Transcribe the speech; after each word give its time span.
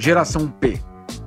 Geração 0.00 0.50
P. 0.50 0.80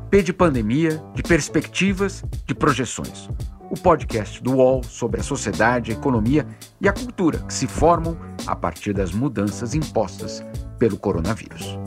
P 0.09 0.23
de 0.23 0.33
pandemia, 0.33 0.97
de 1.13 1.21
perspectivas, 1.21 2.23
de 2.43 2.55
projeções. 2.55 3.29
O 3.69 3.79
podcast 3.79 4.41
do 4.41 4.55
UOL 4.55 4.83
sobre 4.83 5.19
a 5.19 5.23
sociedade, 5.23 5.91
a 5.91 5.93
economia 5.93 6.43
e 6.81 6.89
a 6.89 6.91
cultura 6.91 7.37
que 7.37 7.53
se 7.53 7.67
formam 7.67 8.17
a 8.47 8.55
partir 8.55 8.91
das 8.91 9.11
mudanças 9.11 9.75
impostas 9.75 10.43
pelo 10.79 10.97
coronavírus. 10.97 11.77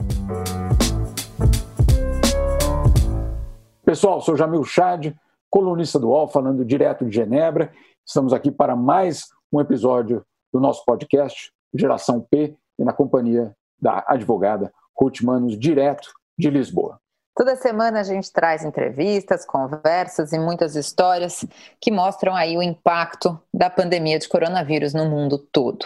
Pessoal, 3.84 4.20
sou 4.20 4.36
Jamil 4.36 4.62
Chad, 4.62 5.12
colunista 5.50 5.98
do 5.98 6.10
UOL, 6.10 6.28
falando 6.28 6.64
direto 6.64 7.04
de 7.04 7.16
Genebra. 7.16 7.72
Estamos 8.06 8.32
aqui 8.32 8.52
para 8.52 8.76
mais 8.76 9.24
um 9.52 9.60
episódio 9.60 10.24
do 10.52 10.60
nosso 10.60 10.84
podcast 10.84 11.52
Geração 11.74 12.24
P 12.30 12.54
e 12.78 12.84
na 12.84 12.92
companhia 12.92 13.52
da 13.76 14.04
advogada 14.06 14.72
Ruth 14.96 15.20
Manos, 15.22 15.58
direto 15.58 16.14
de 16.38 16.50
Lisboa. 16.50 16.98
Toda 17.36 17.54
semana 17.54 18.00
a 18.00 18.02
gente 18.02 18.32
traz 18.32 18.64
entrevistas, 18.64 19.44
conversas 19.44 20.32
e 20.32 20.38
muitas 20.38 20.74
histórias 20.74 21.44
que 21.78 21.90
mostram 21.90 22.34
aí 22.34 22.56
o 22.56 22.62
impacto 22.62 23.38
da 23.52 23.68
pandemia 23.68 24.18
de 24.18 24.26
coronavírus 24.26 24.94
no 24.94 25.04
mundo 25.04 25.36
todo. 25.52 25.84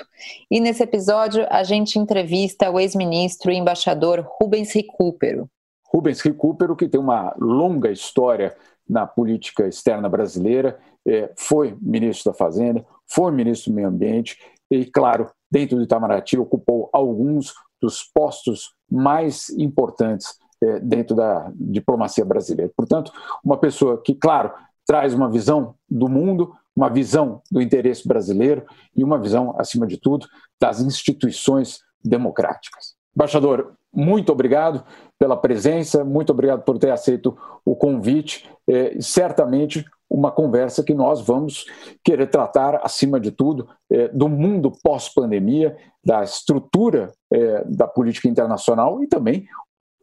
E 0.48 0.60
nesse 0.60 0.84
episódio 0.84 1.44
a 1.50 1.64
gente 1.64 1.98
entrevista 1.98 2.70
o 2.70 2.78
ex-ministro 2.78 3.50
e 3.50 3.56
embaixador 3.56 4.24
Rubens 4.40 4.72
Recupero. 4.72 5.50
Rubens 5.92 6.20
Recupero, 6.20 6.76
que 6.76 6.88
tem 6.88 7.00
uma 7.00 7.34
longa 7.36 7.90
história 7.90 8.56
na 8.88 9.04
política 9.04 9.66
externa 9.66 10.08
brasileira, 10.08 10.78
é, 11.04 11.32
foi 11.36 11.76
ministro 11.82 12.30
da 12.30 12.38
Fazenda, 12.38 12.86
foi 13.08 13.32
ministro 13.32 13.72
do 13.72 13.74
Meio 13.74 13.88
Ambiente 13.88 14.38
e, 14.70 14.84
claro, 14.84 15.28
dentro 15.50 15.76
do 15.76 15.82
Itamaraty 15.82 16.38
ocupou 16.38 16.88
alguns 16.92 17.52
dos 17.82 18.04
postos 18.04 18.72
mais 18.88 19.48
importantes 19.50 20.38
dentro 20.82 21.16
da 21.16 21.50
diplomacia 21.54 22.24
brasileira. 22.24 22.72
Portanto, 22.76 23.12
uma 23.44 23.56
pessoa 23.56 24.00
que, 24.02 24.14
claro, 24.14 24.52
traz 24.86 25.14
uma 25.14 25.30
visão 25.30 25.74
do 25.88 26.08
mundo, 26.08 26.54
uma 26.74 26.88
visão 26.88 27.42
do 27.50 27.60
interesse 27.60 28.06
brasileiro 28.06 28.64
e 28.94 29.04
uma 29.04 29.18
visão, 29.18 29.54
acima 29.58 29.86
de 29.86 29.96
tudo, 29.98 30.26
das 30.60 30.80
instituições 30.80 31.80
democráticas. 32.04 32.94
Embaixador, 33.14 33.74
muito 33.92 34.30
obrigado 34.32 34.84
pela 35.18 35.36
presença, 35.36 36.04
muito 36.04 36.30
obrigado 36.30 36.62
por 36.62 36.78
ter 36.78 36.90
aceito 36.90 37.36
o 37.64 37.74
convite. 37.74 38.48
É, 38.68 39.00
certamente 39.00 39.84
uma 40.08 40.32
conversa 40.32 40.82
que 40.82 40.92
nós 40.94 41.20
vamos 41.20 41.66
querer 42.02 42.26
tratar, 42.26 42.80
acima 42.82 43.20
de 43.20 43.30
tudo, 43.30 43.68
é, 43.90 44.08
do 44.08 44.28
mundo 44.28 44.72
pós-pandemia, 44.82 45.76
da 46.04 46.22
estrutura 46.22 47.12
é, 47.32 47.64
da 47.64 47.86
política 47.86 48.28
internacional 48.28 49.02
e 49.02 49.06
também 49.06 49.46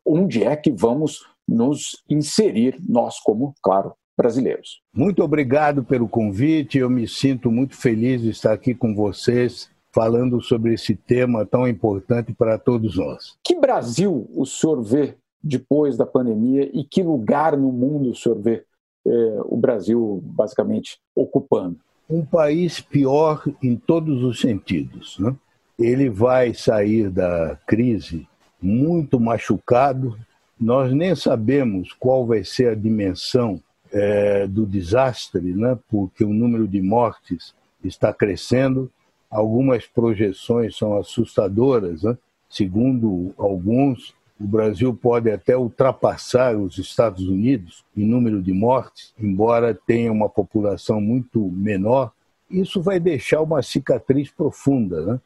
onde 0.07 0.43
é 0.43 0.55
que 0.55 0.71
vamos 0.71 1.25
nos 1.47 2.03
inserir, 2.09 2.77
nós, 2.87 3.19
como, 3.19 3.53
claro, 3.61 3.93
brasileiros. 4.17 4.81
Muito 4.93 5.23
obrigado 5.23 5.83
pelo 5.83 6.07
convite. 6.07 6.79
Eu 6.79 6.89
me 6.89 7.07
sinto 7.07 7.51
muito 7.51 7.75
feliz 7.75 8.21
de 8.21 8.29
estar 8.29 8.53
aqui 8.53 8.73
com 8.73 8.95
vocês 8.95 9.69
falando 9.93 10.41
sobre 10.41 10.73
esse 10.73 10.95
tema 10.95 11.45
tão 11.45 11.67
importante 11.67 12.33
para 12.33 12.57
todos 12.57 12.97
nós. 12.97 13.35
Que 13.43 13.55
Brasil 13.55 14.27
o 14.35 14.45
senhor 14.45 14.81
vê 14.81 15.15
depois 15.43 15.95
da 15.95 16.05
pandemia 16.05 16.69
e 16.73 16.83
que 16.83 17.03
lugar 17.03 17.55
no 17.55 17.71
mundo 17.71 18.11
o 18.11 18.15
senhor 18.15 18.39
vê 18.39 18.63
é, 19.05 19.39
o 19.45 19.55
Brasil 19.55 20.21
basicamente 20.23 20.99
ocupando? 21.15 21.77
Um 22.09 22.25
país 22.25 22.79
pior 22.79 23.43
em 23.61 23.75
todos 23.75 24.23
os 24.23 24.39
sentidos. 24.39 25.17
Né? 25.19 25.35
Ele 25.77 26.09
vai 26.09 26.53
sair 26.53 27.09
da 27.09 27.57
crise 27.67 28.27
muito 28.61 29.19
machucado. 29.19 30.17
Nós 30.59 30.91
nem 30.91 31.15
sabemos 31.15 31.93
qual 31.93 32.25
vai 32.25 32.43
ser 32.43 32.69
a 32.69 32.75
dimensão 32.75 33.61
é, 33.91 34.47
do 34.47 34.65
desastre, 34.65 35.53
né? 35.53 35.77
porque 35.89 36.23
o 36.23 36.33
número 36.33 36.67
de 36.67 36.81
mortes 36.81 37.53
está 37.83 38.13
crescendo. 38.13 38.91
Algumas 39.29 39.85
projeções 39.85 40.75
são 40.75 40.97
assustadoras. 40.97 42.03
Né? 42.03 42.17
Segundo 42.49 43.33
alguns, 43.37 44.15
o 44.39 44.45
Brasil 44.45 44.93
pode 44.93 45.31
até 45.31 45.57
ultrapassar 45.57 46.55
os 46.55 46.77
Estados 46.77 47.27
Unidos 47.27 47.83
em 47.95 48.05
número 48.05 48.41
de 48.41 48.53
mortes, 48.53 49.13
embora 49.19 49.73
tenha 49.73 50.11
uma 50.11 50.29
população 50.29 51.01
muito 51.01 51.39
menor. 51.51 52.11
Isso 52.49 52.81
vai 52.81 52.99
deixar 52.99 53.41
uma 53.41 53.61
cicatriz 53.61 54.29
profunda, 54.29 55.05
né? 55.05 55.19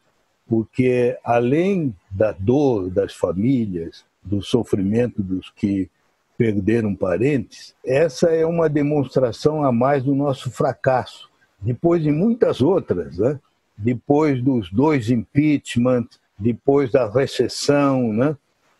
Porque 0.51 1.17
além 1.23 1.95
da 2.09 2.34
dor 2.34 2.89
das 2.89 3.13
famílias, 3.13 4.03
do 4.22 4.41
sofrimento 4.41 5.23
dos 5.23 5.50
que 5.50 5.89
perderam 6.38 6.94
parentes, 6.94 7.73
essa 7.85 8.28
é 8.31 8.45
uma 8.45 8.67
demonstração 8.67 9.63
a 9.63 9.72
mais 9.72 10.03
do 10.03 10.13
nosso 10.13 10.51
fracasso. 10.51 11.29
Depois 11.57 12.03
de 12.03 12.11
muitas 12.11 12.59
outras, 12.59 13.17
né? 13.17 13.40
depois 13.78 14.44
dos 14.44 14.69
dois 14.69 15.09
impeachment, 15.09 16.07
depois 16.38 16.91
da 16.91 17.09
recessão, 17.09 18.11
né? 18.11 18.35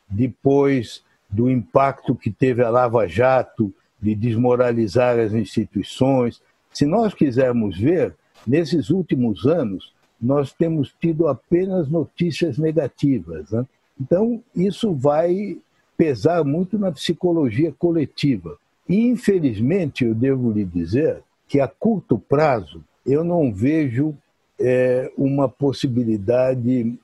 depois 0.10 1.02
do 1.30 1.50
impacto 1.50 2.14
que 2.14 2.30
teve 2.30 2.62
a 2.62 2.70
Lava 2.70 3.08
Jato 3.08 3.74
de 3.98 4.14
desmoralizar 4.14 5.18
as 5.18 5.31
instituições. 5.31 6.42
Se 6.74 6.86
nós 6.86 7.14
quisermos 7.14 7.80
ver, 7.80 8.14
nesses 8.46 8.90
últimos 8.90 9.46
anos, 9.46 9.94
nós 10.22 10.54
temos 10.54 10.94
tido 11.00 11.28
apenas 11.28 11.90
notícias 11.90 12.58
negativas. 12.58 13.52
Né? 13.52 13.66
Então, 14.00 14.42
isso 14.56 14.94
vai 14.94 15.58
pesar 15.98 16.44
muito 16.44 16.78
na 16.78 16.92
psicologia 16.92 17.74
coletiva. 17.78 18.58
E, 18.88 19.08
infelizmente, 19.08 20.06
eu 20.06 20.14
devo 20.14 20.52
lhe 20.52 20.66
dizer 20.66 21.24
que 21.48 21.60
a 21.60 21.68
curto 21.68 22.18
prazo 22.18 22.84
eu 23.06 23.24
não 23.24 23.52
vejo 23.52 24.16
é, 24.60 25.12
uma 25.18 25.50
possibilidade 25.50 26.96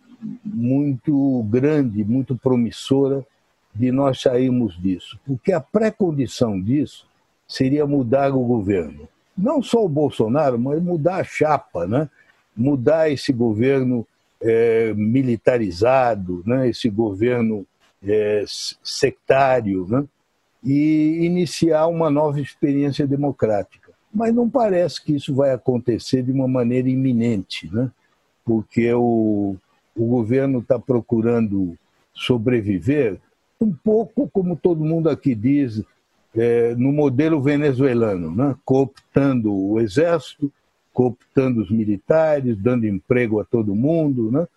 muito 0.44 1.44
grande, 1.50 2.04
muito 2.04 2.36
promissora 2.36 3.26
de 3.74 3.92
nós 3.92 4.22
sairmos 4.22 4.80
disso. 4.80 5.20
Porque 5.26 5.52
a 5.52 5.60
pré-condição 5.60 6.60
disso 6.60 7.08
seria 7.48 7.86
mudar 7.86 8.34
o 8.34 8.44
governo. 8.44 9.08
Não 9.38 9.62
só 9.62 9.86
o 9.86 9.90
Bolsonaro, 9.90 10.58
mas 10.58 10.82
mudar 10.82 11.18
a 11.18 11.24
chapa, 11.24 11.86
né? 11.86 12.10
Mudar 12.58 13.10
esse 13.10 13.32
governo 13.32 14.06
é, 14.42 14.94
militarizado, 14.94 16.44
né? 16.46 16.70
esse 16.70 16.90
governo 16.90 17.66
é, 18.04 18.44
sectário, 18.84 19.88
né? 19.88 20.06
e 20.64 21.26
iniciar 21.26 21.88
uma 21.88 22.10
nova 22.10 22.42
experiência 22.42 23.06
democrática. 23.08 23.92
Mas 24.14 24.34
não 24.34 24.50
parece 24.50 25.04
que 25.04 25.16
isso 25.16 25.34
vai 25.34 25.52
acontecer 25.52 26.24
de 26.24 26.32
uma 26.32 26.48
maneira 26.48 26.90
iminente, 26.90 27.74
né? 27.74 27.92
porque 28.44 28.92
o, 28.94 29.56
o 29.96 30.06
governo 30.06 30.60
está 30.60 30.80
procurando 30.80 31.78
sobreviver, 32.14 33.20
um 33.60 33.72
pouco 33.72 34.30
como 34.30 34.56
todo 34.56 34.84
mundo 34.84 35.10
aqui 35.10 35.36
diz, 35.36 35.84
é, 36.36 36.76
no 36.76 36.92
modelo 36.92 37.42
venezuelano, 37.42 38.36
né? 38.36 38.56
cooptando 38.64 39.54
o 39.54 39.80
exército, 39.80 40.52
cooptando 40.98 41.62
os 41.62 41.70
militares, 41.70 42.58
dando 42.58 42.88
emprego 42.88 43.40
a 43.40 43.46
todo 43.46 43.76
mundo, 43.76 44.32
né? 44.32 44.48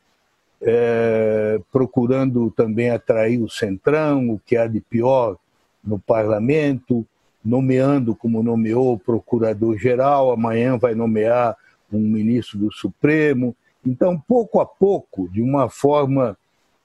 É, 0.63 1.61
procurando 1.71 2.51
também 2.51 2.89
atrair 2.89 3.43
o 3.43 3.49
centrão, 3.51 4.31
o 4.31 4.39
que 4.39 4.57
há 4.57 4.67
de 4.67 4.81
pior 4.81 5.37
no 5.85 5.99
parlamento, 5.99 7.07
nomeando 7.45 8.15
como 8.15 8.43
nomeou 8.43 8.95
o 8.95 8.99
procurador-geral, 8.99 10.33
amanhã 10.33 10.79
vai 10.79 10.95
nomear 10.95 11.55
um 11.93 12.01
ministro 12.01 12.59
do 12.59 12.73
Supremo. 12.73 13.55
Então, 13.85 14.19
pouco 14.19 14.61
a 14.61 14.67
pouco, 14.67 15.29
de 15.29 15.43
uma 15.43 15.69
forma 15.69 16.39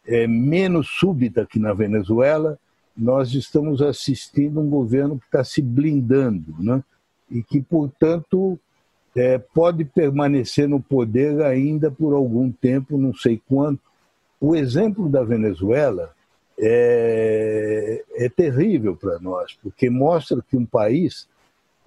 é, 0.06 0.28
menos 0.28 0.90
súbita 1.00 1.46
que 1.46 1.60
na 1.60 1.74
Venezuela, 1.74 2.60
nós 2.96 3.34
estamos 3.34 3.82
assistindo 3.82 4.60
um 4.60 4.70
governo 4.70 5.18
que 5.18 5.26
está 5.28 5.46
se 5.46 5.62
blindando, 5.62 6.54
né? 6.60 6.84
e 7.32 7.42
que, 7.42 7.62
portanto, 7.62 8.60
é, 9.16 9.38
pode 9.38 9.86
permanecer 9.86 10.68
no 10.68 10.80
poder 10.80 11.42
ainda 11.44 11.90
por 11.90 12.14
algum 12.14 12.52
tempo, 12.52 12.98
não 12.98 13.14
sei 13.14 13.42
quanto. 13.48 13.82
O 14.40 14.56
exemplo 14.56 15.08
da 15.08 15.24
Venezuela 15.24 16.14
é, 16.60 18.04
é 18.16 18.30
terrível 18.30 18.96
para 18.96 19.20
nós, 19.20 19.58
porque 19.64 19.90
mostra 19.90 20.44
que 20.48 20.58
um 20.58 20.66
país 20.66 21.28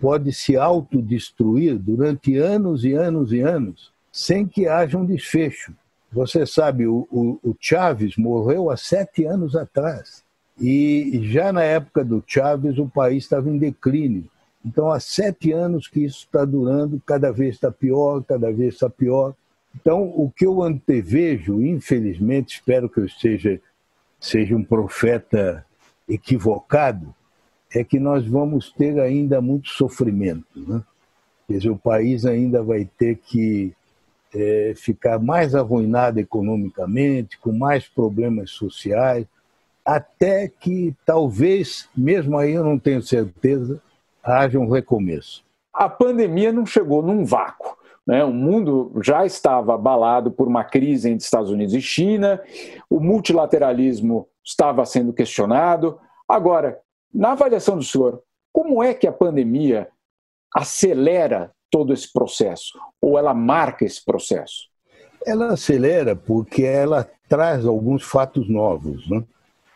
pode 0.01 0.33
se 0.33 0.57
autodestruir 0.57 1.77
durante 1.77 2.37
anos 2.37 2.85
e 2.85 2.93
anos 2.93 3.33
e 3.33 3.41
anos 3.41 3.93
sem 4.11 4.47
que 4.47 4.67
haja 4.67 4.97
um 4.97 5.05
desfecho. 5.05 5.73
Você 6.11 6.47
sabe, 6.47 6.87
o, 6.87 7.07
o, 7.11 7.39
o 7.43 7.57
Chávez 7.61 8.17
morreu 8.17 8.71
há 8.71 8.77
sete 8.77 9.25
anos 9.25 9.55
atrás. 9.55 10.25
E 10.61 11.21
já 11.25 11.53
na 11.53 11.63
época 11.63 12.05
do 12.05 12.23
Chávez, 12.27 12.79
o 12.79 12.89
país 12.89 13.25
estava 13.25 13.49
em 13.49 13.59
declínio. 13.59 14.29
Então, 14.69 14.91
há 14.91 15.01
sete 15.01 15.51
anos 15.51 15.89
que 15.89 16.05
isso 16.05 16.27
está 16.27 16.45
durando, 16.45 17.03
cada 17.07 17.33
vez 17.33 17.55
está 17.55 17.71
pior, 17.71 18.23
cada 18.23 18.53
vez 18.53 18.75
está 18.75 18.91
pior. 18.91 19.35
Então, 19.75 20.03
o 20.03 20.31
que 20.31 20.45
eu 20.45 20.63
antevejo, 20.63 21.63
infelizmente, 21.63 22.57
espero 22.57 22.89
que 22.89 23.01
eu 23.01 23.09
seja, 23.09 23.59
seja 24.21 24.55
um 24.55 24.63
profeta 24.63 25.65
equivocado 26.07 27.15
é 27.75 27.83
que 27.83 27.99
nós 27.99 28.27
vamos 28.27 28.71
ter 28.71 28.99
ainda 29.01 29.41
muito 29.41 29.71
sofrimento. 29.71 30.47
Né? 30.55 30.83
Quer 31.47 31.59
dizer, 31.59 31.71
o 31.71 31.79
país 31.79 32.27
ainda 32.27 32.63
vai 32.63 32.85
ter 32.99 33.17
que 33.17 33.73
é, 34.35 34.75
ficar 34.77 35.19
mais 35.19 35.55
arruinado 35.55 36.21
economicamente, 36.21 37.39
com 37.39 37.53
mais 37.53 37.89
problemas 37.89 38.51
sociais, 38.51 39.27
até 39.85 40.49
que 40.49 40.95
talvez, 41.07 41.89
mesmo 41.97 42.37
aí 42.37 42.53
eu 42.53 42.65
não 42.65 42.79
tenho 42.79 43.03
certeza, 43.03 43.81
haja 44.29 44.59
um 44.59 44.71
recomeço. 44.71 45.45
A 45.73 45.89
pandemia 45.89 46.53
não 46.53 46.67
chegou 46.67 47.03
num 47.03 47.25
vácuo. 47.25 47.77
Né? 48.07 48.25
O 48.25 48.33
mundo 48.33 48.93
já 49.03 49.27
estava 49.27 49.75
abalado 49.75 50.31
por 50.31 50.49
uma 50.49 50.65
crise 50.65 51.11
entre 51.11 51.25
Estados 51.25 51.51
Unidos 51.51 51.75
e 51.75 51.81
China, 51.83 52.43
o 52.89 52.99
multilateralismo 53.01 54.27
estava 54.43 54.85
sendo 54.87 55.13
questionado. 55.13 56.01
Agora, 56.27 56.81
na 57.13 57.33
avaliação 57.33 57.77
do 57.77 57.85
senhor, 57.85 58.23
como 58.51 58.83
é 58.83 58.95
que 58.95 59.07
a 59.07 59.13
pandemia 59.13 59.89
acelera 60.55 61.51
todo 61.71 61.93
esse 61.93 62.11
processo? 62.11 62.79
Ou 63.01 63.19
ela 63.19 63.35
marca 63.35 63.85
esse 63.85 64.03
processo? 64.03 64.69
Ela 65.27 65.53
acelera 65.53 66.17
porque 66.17 66.63
ela 66.63 67.07
traz 67.29 67.67
alguns 67.67 68.03
fatos 68.03 68.49
novos. 68.49 69.09
Né? 69.11 69.23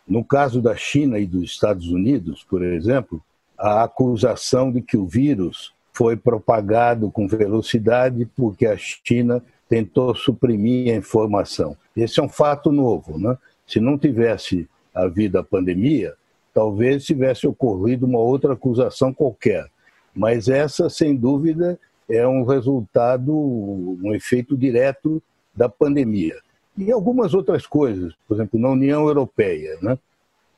No 0.08 0.24
caso 0.24 0.62
da 0.62 0.74
China 0.74 1.18
e 1.18 1.26
dos 1.26 1.42
Estados 1.42 1.88
Unidos, 1.88 2.42
por 2.44 2.62
exemplo, 2.62 3.22
a 3.62 3.84
acusação 3.84 4.72
de 4.72 4.82
que 4.82 4.96
o 4.96 5.06
vírus 5.06 5.72
foi 5.92 6.16
propagado 6.16 7.12
com 7.12 7.28
velocidade 7.28 8.28
porque 8.36 8.66
a 8.66 8.76
China 8.76 9.40
tentou 9.68 10.16
suprimir 10.16 10.92
a 10.92 10.96
informação. 10.96 11.76
Esse 11.96 12.18
é 12.18 12.22
um 12.24 12.28
fato 12.28 12.72
novo. 12.72 13.16
Né? 13.20 13.38
Se 13.64 13.78
não 13.78 13.96
tivesse 13.96 14.68
havido 14.92 15.38
a 15.38 15.44
pandemia, 15.44 16.12
talvez 16.52 17.04
tivesse 17.04 17.46
ocorrido 17.46 18.04
uma 18.04 18.18
outra 18.18 18.54
acusação 18.54 19.14
qualquer. 19.14 19.64
Mas 20.12 20.48
essa, 20.48 20.90
sem 20.90 21.14
dúvida, 21.14 21.78
é 22.10 22.26
um 22.26 22.44
resultado, 22.44 23.32
um 23.32 24.12
efeito 24.12 24.56
direto 24.56 25.22
da 25.54 25.68
pandemia. 25.68 26.34
E 26.76 26.90
algumas 26.90 27.32
outras 27.32 27.64
coisas, 27.64 28.12
por 28.26 28.34
exemplo, 28.34 28.58
na 28.58 28.70
União 28.70 29.06
Europeia, 29.06 29.78
né? 29.80 29.96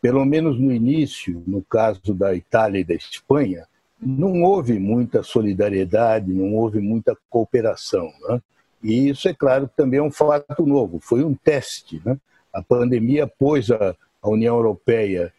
Pelo 0.04 0.22
menos 0.26 0.60
no 0.60 0.70
início, 0.70 1.42
no 1.46 1.62
caso 1.62 2.12
da 2.12 2.34
Itália 2.34 2.80
e 2.80 2.84
da 2.84 2.92
Espanha, 2.92 3.66
não 3.98 4.42
houve 4.42 4.78
muita 4.78 5.22
solidariedade, 5.22 6.30
não 6.30 6.54
houve 6.56 6.78
muita 6.78 7.16
cooperação. 7.30 8.12
Né? 8.28 8.42
E 8.82 9.08
isso, 9.08 9.26
é 9.30 9.32
claro, 9.32 9.66
também 9.74 10.00
é 10.00 10.02
um 10.02 10.10
fato 10.10 10.66
novo, 10.66 11.00
foi 11.00 11.24
um 11.24 11.32
teste. 11.32 12.02
Né? 12.04 12.18
A 12.52 12.60
pandemia 12.60 13.26
pôs 13.26 13.70
a, 13.70 13.96
União 14.22 14.54
Europeia 14.56 15.32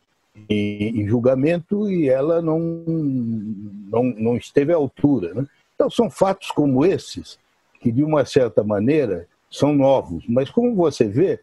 em, 0.50 1.00
em, 1.00 1.08
julgamento 1.08 1.88
e 1.88 2.10
ela 2.10 2.42
não, 2.42 2.58
não, 2.58 4.04
não 4.04 4.36
esteve 4.36 4.74
à 4.74 4.78
altura. 4.78 5.32
Né? 5.36 5.46
Então, 5.76 5.92
são 5.92 6.10
fatos 6.10 6.50
como 6.50 6.84
esses 6.84 7.38
que, 7.80 7.92
de 7.92 8.04
uma 8.04 8.26
certa 8.26 8.64
maneira, 8.64 9.28
são 9.48 9.76
novos, 9.76 10.24
mas 10.28 10.50
como 10.50 10.74
você 10.74 11.08
vê, 11.08 11.40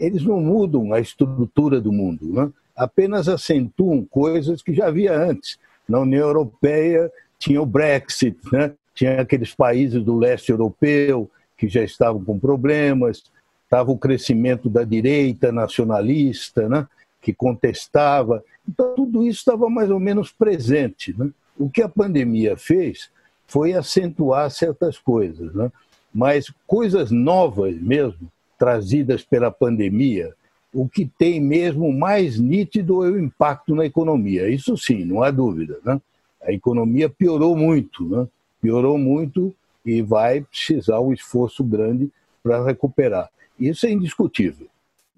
eles 0.00 0.24
não 0.24 0.40
mudam 0.40 0.94
a 0.94 0.98
estrutura 0.98 1.78
do 1.80 1.92
mundo, 1.92 2.32
né? 2.32 2.50
apenas 2.74 3.28
acentuam 3.28 4.02
coisas 4.04 4.62
que 4.62 4.72
já 4.72 4.86
havia 4.86 5.14
antes. 5.14 5.58
Na 5.86 6.00
União 6.00 6.26
Europeia 6.26 7.12
tinha 7.38 7.60
o 7.60 7.66
Brexit, 7.66 8.38
né? 8.50 8.72
tinha 8.94 9.20
aqueles 9.20 9.54
países 9.54 10.02
do 10.02 10.16
leste 10.16 10.50
europeu 10.50 11.30
que 11.58 11.68
já 11.68 11.84
estavam 11.84 12.24
com 12.24 12.38
problemas, 12.38 13.22
estava 13.64 13.92
o 13.92 13.98
crescimento 13.98 14.70
da 14.70 14.82
direita 14.82 15.52
nacionalista, 15.52 16.66
né? 16.66 16.88
que 17.20 17.34
contestava. 17.34 18.42
Então, 18.66 18.94
tudo 18.94 19.22
isso 19.24 19.40
estava 19.40 19.68
mais 19.68 19.90
ou 19.90 20.00
menos 20.00 20.32
presente. 20.32 21.14
Né? 21.18 21.30
O 21.58 21.68
que 21.68 21.82
a 21.82 21.88
pandemia 21.88 22.56
fez 22.56 23.10
foi 23.46 23.74
acentuar 23.74 24.50
certas 24.50 24.98
coisas, 24.98 25.52
né? 25.54 25.70
mas 26.14 26.50
coisas 26.66 27.10
novas 27.10 27.78
mesmo, 27.78 28.30
trazidas 28.60 29.24
pela 29.24 29.50
pandemia, 29.50 30.34
o 30.72 30.86
que 30.86 31.06
tem 31.06 31.40
mesmo 31.40 31.90
mais 31.90 32.38
nítido 32.38 33.02
é 33.02 33.08
o 33.08 33.18
impacto 33.18 33.74
na 33.74 33.86
economia. 33.86 34.50
Isso 34.50 34.76
sim, 34.76 35.02
não 35.02 35.22
há 35.22 35.30
dúvida. 35.30 35.78
Né? 35.82 35.98
A 36.42 36.52
economia 36.52 37.08
piorou 37.08 37.56
muito, 37.56 38.04
né? 38.04 38.28
piorou 38.60 38.98
muito 38.98 39.54
e 39.84 40.02
vai 40.02 40.42
precisar 40.42 41.00
um 41.00 41.10
esforço 41.10 41.64
grande 41.64 42.10
para 42.42 42.62
recuperar. 42.62 43.30
Isso 43.58 43.86
é 43.86 43.90
indiscutível. 43.90 44.66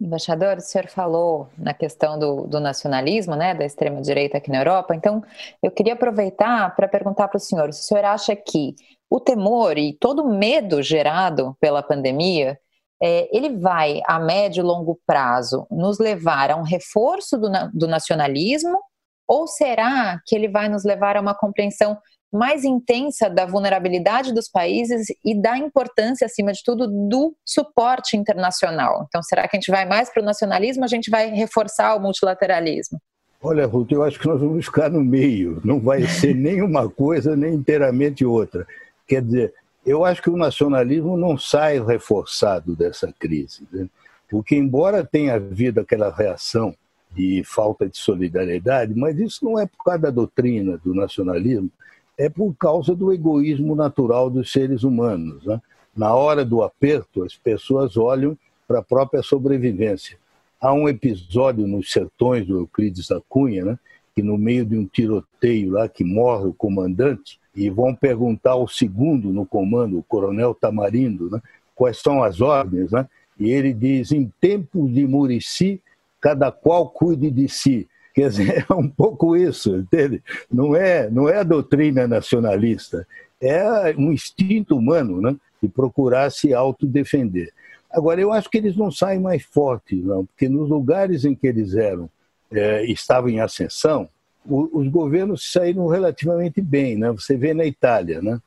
Embaixador, 0.00 0.58
o 0.58 0.60
senhor 0.60 0.86
falou 0.86 1.48
na 1.58 1.74
questão 1.74 2.18
do, 2.18 2.46
do 2.46 2.60
nacionalismo, 2.60 3.34
né, 3.36 3.54
da 3.54 3.64
extrema-direita 3.64 4.38
aqui 4.38 4.50
na 4.50 4.58
Europa, 4.58 4.96
então 4.96 5.22
eu 5.62 5.70
queria 5.70 5.92
aproveitar 5.92 6.74
para 6.74 6.88
perguntar 6.88 7.28
para 7.28 7.36
o 7.36 7.40
senhor 7.40 7.72
se 7.72 7.82
o 7.82 7.84
senhor 7.84 8.04
acha 8.04 8.34
que 8.34 8.74
o 9.08 9.20
temor 9.20 9.78
e 9.78 9.92
todo 9.92 10.22
o 10.22 10.36
medo 10.36 10.82
gerado 10.82 11.56
pela 11.60 11.82
pandemia, 11.82 12.58
é, 13.02 13.28
ele 13.36 13.56
vai, 13.58 14.00
a 14.06 14.20
médio 14.20 14.62
e 14.62 14.64
longo 14.64 14.98
prazo, 15.04 15.66
nos 15.70 15.98
levar 15.98 16.50
a 16.50 16.56
um 16.56 16.62
reforço 16.62 17.36
do, 17.36 17.50
do 17.74 17.88
nacionalismo 17.88 18.78
ou 19.26 19.46
será 19.46 20.20
que 20.26 20.36
ele 20.36 20.48
vai 20.48 20.68
nos 20.68 20.84
levar 20.84 21.16
a 21.16 21.20
uma 21.20 21.34
compreensão 21.34 21.98
mais 22.32 22.64
intensa 22.64 23.28
da 23.28 23.44
vulnerabilidade 23.44 24.32
dos 24.32 24.48
países 24.48 25.06
e 25.24 25.38
da 25.38 25.58
importância, 25.58 26.24
acima 26.24 26.52
de 26.52 26.62
tudo, 26.64 26.86
do 27.08 27.36
suporte 27.44 28.16
internacional. 28.16 29.04
Então, 29.06 29.22
será 29.22 29.46
que 29.46 29.56
a 29.56 29.60
gente 29.60 29.70
vai 29.70 29.84
mais 29.84 30.10
para 30.10 30.22
o 30.22 30.24
nacionalismo 30.24 30.82
ou 30.82 30.84
a 30.86 30.88
gente 30.88 31.10
vai 31.10 31.28
reforçar 31.30 31.94
o 31.94 32.00
multilateralismo? 32.00 32.98
Olha, 33.42 33.66
Ruth, 33.66 33.92
eu 33.92 34.02
acho 34.02 34.18
que 34.18 34.26
nós 34.26 34.40
vamos 34.40 34.64
ficar 34.64 34.88
no 34.88 35.02
meio. 35.02 35.60
Não 35.62 35.78
vai 35.78 36.06
ser 36.06 36.32
nem 36.36 36.62
uma 36.62 36.88
coisa, 36.88 37.36
nem 37.36 37.54
inteiramente 37.54 38.24
outra. 38.24 38.66
Quer 39.06 39.20
dizer, 39.22 39.52
eu 39.84 40.04
acho 40.04 40.22
que 40.22 40.30
o 40.30 40.36
nacionalismo 40.36 41.16
não 41.16 41.36
sai 41.36 41.84
reforçado 41.84 42.76
dessa 42.76 43.12
crise. 43.12 43.66
Né? 43.72 43.88
Porque, 44.30 44.56
embora 44.56 45.04
tenha 45.04 45.34
havido 45.34 45.80
aquela 45.80 46.10
reação 46.10 46.74
de 47.14 47.42
falta 47.44 47.88
de 47.88 47.98
solidariedade, 47.98 48.94
mas 48.94 49.18
isso 49.18 49.44
não 49.44 49.58
é 49.58 49.66
por 49.66 49.84
causa 49.84 49.98
da 49.98 50.10
doutrina 50.10 50.78
do 50.78 50.94
nacionalismo, 50.94 51.70
é 52.16 52.28
por 52.28 52.54
causa 52.54 52.94
do 52.94 53.12
egoísmo 53.12 53.74
natural 53.74 54.30
dos 54.30 54.50
seres 54.52 54.84
humanos. 54.84 55.44
Né? 55.44 55.60
Na 55.94 56.14
hora 56.14 56.44
do 56.44 56.62
aperto, 56.62 57.24
as 57.24 57.36
pessoas 57.36 57.96
olham 57.96 58.38
para 58.66 58.78
a 58.78 58.82
própria 58.82 59.22
sobrevivência. 59.22 60.16
Há 60.60 60.72
um 60.72 60.88
episódio 60.88 61.66
nos 61.66 61.90
sertões 61.90 62.46
do 62.46 62.60
Euclides 62.60 63.08
da 63.08 63.20
Cunha, 63.28 63.64
né? 63.64 63.78
que 64.14 64.22
no 64.22 64.38
meio 64.38 64.64
de 64.64 64.78
um 64.78 64.86
tiroteio 64.86 65.72
lá 65.72 65.88
que 65.88 66.04
morre 66.04 66.46
o 66.46 66.54
comandante 66.54 67.38
e 67.54 67.68
vão 67.68 67.94
perguntar 67.94 68.52
ao 68.52 68.66
segundo 68.66 69.32
no 69.32 69.44
comando, 69.44 69.98
o 69.98 70.02
coronel 70.02 70.54
Tamarindo, 70.54 71.30
né? 71.30 71.40
quais 71.74 71.98
são 71.98 72.22
as 72.22 72.40
ordens, 72.40 72.92
né? 72.92 73.06
e 73.38 73.50
ele 73.50 73.72
diz, 73.72 74.12
em 74.12 74.32
tempos 74.40 74.92
de 74.92 75.06
Murici, 75.06 75.80
cada 76.20 76.50
qual 76.52 76.88
cuide 76.88 77.30
de 77.30 77.48
si. 77.48 77.88
Quer 78.14 78.28
dizer, 78.28 78.66
é 78.70 78.74
um 78.74 78.88
pouco 78.88 79.36
isso, 79.36 79.76
entende? 79.76 80.22
Não 80.50 80.76
é, 80.76 81.10
não 81.10 81.28
é 81.28 81.38
a 81.38 81.42
doutrina 81.42 82.06
nacionalista, 82.06 83.06
é 83.40 83.94
um 83.98 84.12
instinto 84.12 84.76
humano, 84.76 85.20
né? 85.20 85.34
De 85.60 85.68
procurar 85.68 86.30
se 86.30 86.54
autodefender. 86.54 87.52
Agora, 87.90 88.20
eu 88.20 88.32
acho 88.32 88.48
que 88.48 88.56
eles 88.56 88.76
não 88.76 88.90
saem 88.90 89.20
mais 89.20 89.42
fortes, 89.42 90.02
não, 90.04 90.24
porque 90.24 90.48
nos 90.48 90.68
lugares 90.68 91.24
em 91.24 91.34
que 91.34 91.46
eles 91.46 91.74
eram, 91.74 92.08
é, 92.50 92.84
estavam 92.86 93.28
em 93.28 93.40
ascensão, 93.40 94.08
os 94.44 94.88
governos 94.88 95.50
saíram 95.52 95.86
relativamente 95.86 96.60
bem, 96.60 96.96
né? 96.96 97.10
Você 97.12 97.36
vê 97.36 97.54
na 97.54 97.64
Itália, 97.64 98.20
né? 98.20 98.40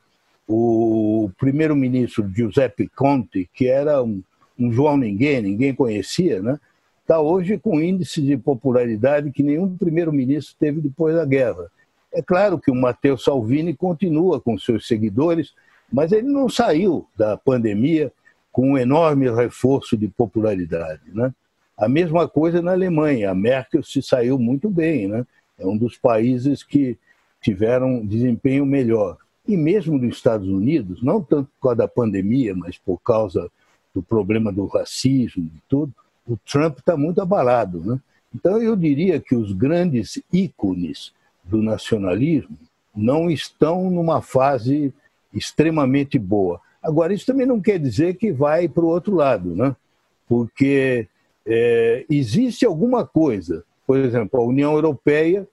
O 0.46 1.30
primeiro-ministro 1.38 2.30
Giuseppe 2.34 2.88
Conte, 2.88 3.48
que 3.52 3.66
era 3.66 4.02
um, 4.02 4.22
um 4.58 4.72
João 4.72 4.96
ninguém, 4.96 5.42
ninguém 5.42 5.74
conhecia, 5.74 6.40
né? 6.40 6.58
está 7.06 7.20
hoje 7.20 7.56
com 7.56 7.80
índice 7.80 8.20
de 8.20 8.36
popularidade 8.36 9.30
que 9.30 9.40
nenhum 9.40 9.76
primeiro-ministro 9.76 10.56
teve 10.58 10.80
depois 10.80 11.14
da 11.14 11.24
guerra. 11.24 11.70
É 12.12 12.20
claro 12.20 12.58
que 12.58 12.68
o 12.68 12.74
Matteo 12.74 13.16
Salvini 13.16 13.72
continua 13.74 14.40
com 14.40 14.58
seus 14.58 14.88
seguidores, 14.88 15.54
mas 15.90 16.10
ele 16.10 16.26
não 16.26 16.48
saiu 16.48 17.06
da 17.16 17.36
pandemia 17.36 18.12
com 18.50 18.72
um 18.72 18.78
enorme 18.78 19.30
reforço 19.30 19.96
de 19.96 20.08
popularidade. 20.08 21.02
Né? 21.14 21.32
A 21.78 21.88
mesma 21.88 22.28
coisa 22.28 22.60
na 22.60 22.72
Alemanha. 22.72 23.30
A 23.30 23.34
Merkel 23.34 23.84
se 23.84 24.02
saiu 24.02 24.36
muito 24.36 24.68
bem, 24.68 25.06
né? 25.06 25.24
É 25.58 25.66
um 25.66 25.76
dos 25.76 25.96
países 25.96 26.62
que 26.62 26.98
tiveram 27.40 28.04
desempenho 28.04 28.66
melhor. 28.66 29.16
E 29.46 29.56
mesmo 29.56 29.98
nos 29.98 30.16
Estados 30.16 30.48
Unidos, 30.48 31.02
não 31.02 31.22
tanto 31.22 31.48
por 31.54 31.68
causa 31.68 31.76
da 31.76 31.88
pandemia, 31.88 32.54
mas 32.54 32.76
por 32.76 32.98
causa 32.98 33.50
do 33.94 34.02
problema 34.02 34.52
do 34.52 34.66
racismo 34.66 35.44
e 35.44 35.62
tudo, 35.68 35.92
o 36.26 36.36
Trump 36.36 36.78
está 36.78 36.96
muito 36.96 37.20
abalado. 37.20 37.80
Né? 37.80 38.00
Então, 38.34 38.60
eu 38.60 38.76
diria 38.76 39.20
que 39.20 39.34
os 39.34 39.52
grandes 39.52 40.20
ícones 40.32 41.12
do 41.44 41.62
nacionalismo 41.62 42.56
não 42.94 43.30
estão 43.30 43.90
numa 43.90 44.20
fase 44.20 44.92
extremamente 45.32 46.18
boa. 46.18 46.60
Agora, 46.82 47.14
isso 47.14 47.26
também 47.26 47.46
não 47.46 47.60
quer 47.60 47.78
dizer 47.78 48.16
que 48.16 48.32
vai 48.32 48.68
para 48.68 48.84
o 48.84 48.88
outro 48.88 49.14
lado, 49.14 49.54
né? 49.54 49.74
porque 50.28 51.06
é, 51.46 52.04
existe 52.10 52.66
alguma 52.66 53.06
coisa 53.06 53.64
Por 53.86 53.98
exemplo, 53.98 54.40
a 54.40 54.44
União 54.44 54.72
Europeia 54.72 55.46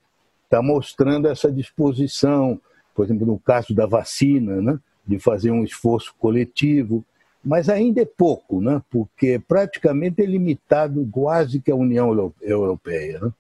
está 0.46 0.62
mostrando 0.62 1.28
essa 1.28 1.52
disposição, 1.52 2.60
por 2.96 3.06
exemplo, 3.06 3.26
no 3.26 3.40
caso 3.40 3.74
da 3.74 3.86
vacina, 3.86 4.62
né, 4.62 4.80
de 5.06 5.20
fazer 5.20 5.52
um 5.52 5.64
esforço 5.64 6.14
coletivo, 6.18 7.04
mas 7.44 7.70
ainda 7.70 8.02
é 8.02 8.06
pouco, 8.06 8.62
né, 8.62 8.82
porque 8.90 9.40
praticamente 9.40 10.22
é 10.22 10.26
limitado 10.26 11.08
quase 11.12 11.60
que 11.60 11.72
a 11.72 11.76
União 11.76 12.34
Europeia. 12.42 13.20
Né? 13.20 13.32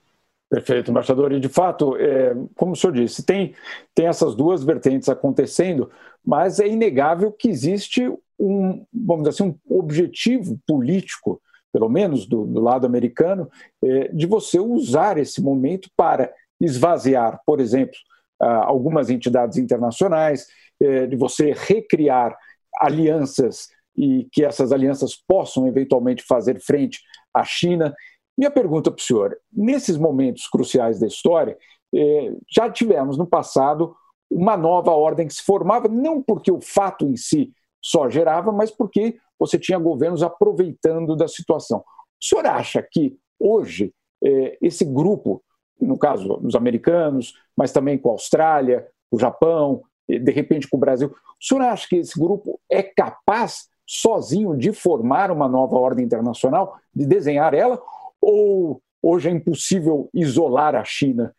Perfeito, 0.49 0.91
embaixador. 0.91 1.31
E 1.31 1.39
de 1.39 1.49
fato, 1.49 1.95
é, 1.97 2.35
como 2.55 2.73
o 2.73 2.75
senhor 2.75 2.93
disse, 2.93 3.23
tem, 3.23 3.55
tem 3.95 4.07
essas 4.07 4.35
duas 4.35 4.63
vertentes 4.63 5.09
acontecendo, 5.09 5.89
mas 6.23 6.59
é 6.59 6.67
inegável 6.67 7.31
que 7.31 7.49
existe 7.49 8.07
um, 8.39 8.85
vamos 8.93 9.23
dizer 9.23 9.29
assim, 9.29 9.55
um 9.69 9.79
objetivo 9.79 10.59
político, 10.67 11.41
pelo 11.73 11.89
menos 11.89 12.25
do, 12.27 12.45
do 12.45 12.61
lado 12.61 12.85
americano, 12.85 13.49
é, 13.83 14.07
de 14.09 14.27
você 14.27 14.59
usar 14.59 15.17
esse 15.17 15.41
momento 15.41 15.89
para 15.97 16.31
esvaziar, 16.61 17.41
por 17.45 17.59
exemplo, 17.59 17.97
algumas 18.39 19.09
entidades 19.09 19.57
internacionais, 19.57 20.47
é, 20.79 21.07
de 21.07 21.15
você 21.15 21.53
recriar 21.55 22.37
alianças 22.79 23.67
e 23.95 24.27
que 24.31 24.43
essas 24.43 24.71
alianças 24.71 25.15
possam 25.15 25.67
eventualmente 25.67 26.23
fazer 26.23 26.59
frente 26.59 26.99
à 27.33 27.43
China. 27.43 27.93
Minha 28.37 28.51
pergunta 28.51 28.91
para 28.91 28.99
o 28.99 29.03
senhor: 29.03 29.37
nesses 29.51 29.97
momentos 29.97 30.47
cruciais 30.47 30.99
da 30.99 31.07
história, 31.07 31.57
é, 31.95 32.33
já 32.49 32.69
tivemos 32.69 33.17
no 33.17 33.27
passado 33.27 33.95
uma 34.29 34.57
nova 34.57 34.91
ordem 34.91 35.27
que 35.27 35.33
se 35.33 35.43
formava, 35.43 35.87
não 35.87 36.21
porque 36.21 36.51
o 36.51 36.59
fato 36.59 37.05
em 37.05 37.15
si 37.15 37.53
só 37.81 38.09
gerava, 38.09 38.51
mas 38.51 38.71
porque 38.71 39.17
você 39.39 39.57
tinha 39.59 39.77
governos 39.77 40.23
aproveitando 40.23 41.15
da 41.15 41.27
situação. 41.27 41.79
O 41.79 42.25
senhor 42.25 42.45
acha 42.45 42.81
que 42.81 43.17
hoje 43.39 43.93
é, 44.23 44.57
esse 44.61 44.85
grupo 44.85 45.43
no 45.83 45.97
caso, 45.97 46.39
os 46.43 46.55
americanos, 46.55 47.33
mas 47.55 47.71
também 47.71 47.97
com 47.97 48.09
a 48.09 48.13
Austrália, 48.13 48.87
o 49.11 49.19
Japão, 49.19 49.83
de 50.07 50.31
repente 50.31 50.67
com 50.67 50.77
o 50.77 50.79
Brasil. 50.79 51.09
O 51.09 51.45
senhor 51.45 51.61
acha 51.61 51.87
que 51.87 51.97
esse 51.97 52.19
grupo 52.19 52.59
é 52.69 52.81
capaz, 52.81 53.67
sozinho, 53.85 54.57
de 54.57 54.71
formar 54.71 55.31
uma 55.31 55.47
nova 55.47 55.75
ordem 55.75 56.05
internacional, 56.05 56.77
de 56.95 57.05
desenhar 57.05 57.53
ela? 57.53 57.81
Ou 58.21 58.81
hoje 59.01 59.29
é 59.29 59.31
impossível 59.31 60.09
isolar 60.13 60.75
a 60.75 60.83
China? 60.83 61.33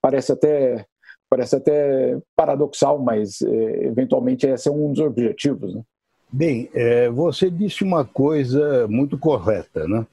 Parece 0.00 0.32
até, 0.32 0.86
parece 1.28 1.56
até 1.56 2.18
paradoxal, 2.36 2.98
mas 2.98 3.42
é, 3.42 3.86
eventualmente 3.86 4.46
esse 4.46 4.68
é 4.68 4.72
um 4.72 4.92
dos 4.92 5.00
objetivos. 5.00 5.74
Né? 5.74 5.82
Bem, 6.30 6.68
é, 6.74 7.08
você 7.08 7.50
disse 7.50 7.82
uma 7.82 8.04
coisa 8.04 8.86
muito 8.86 9.16
correta, 9.16 9.88
né? 9.88 10.06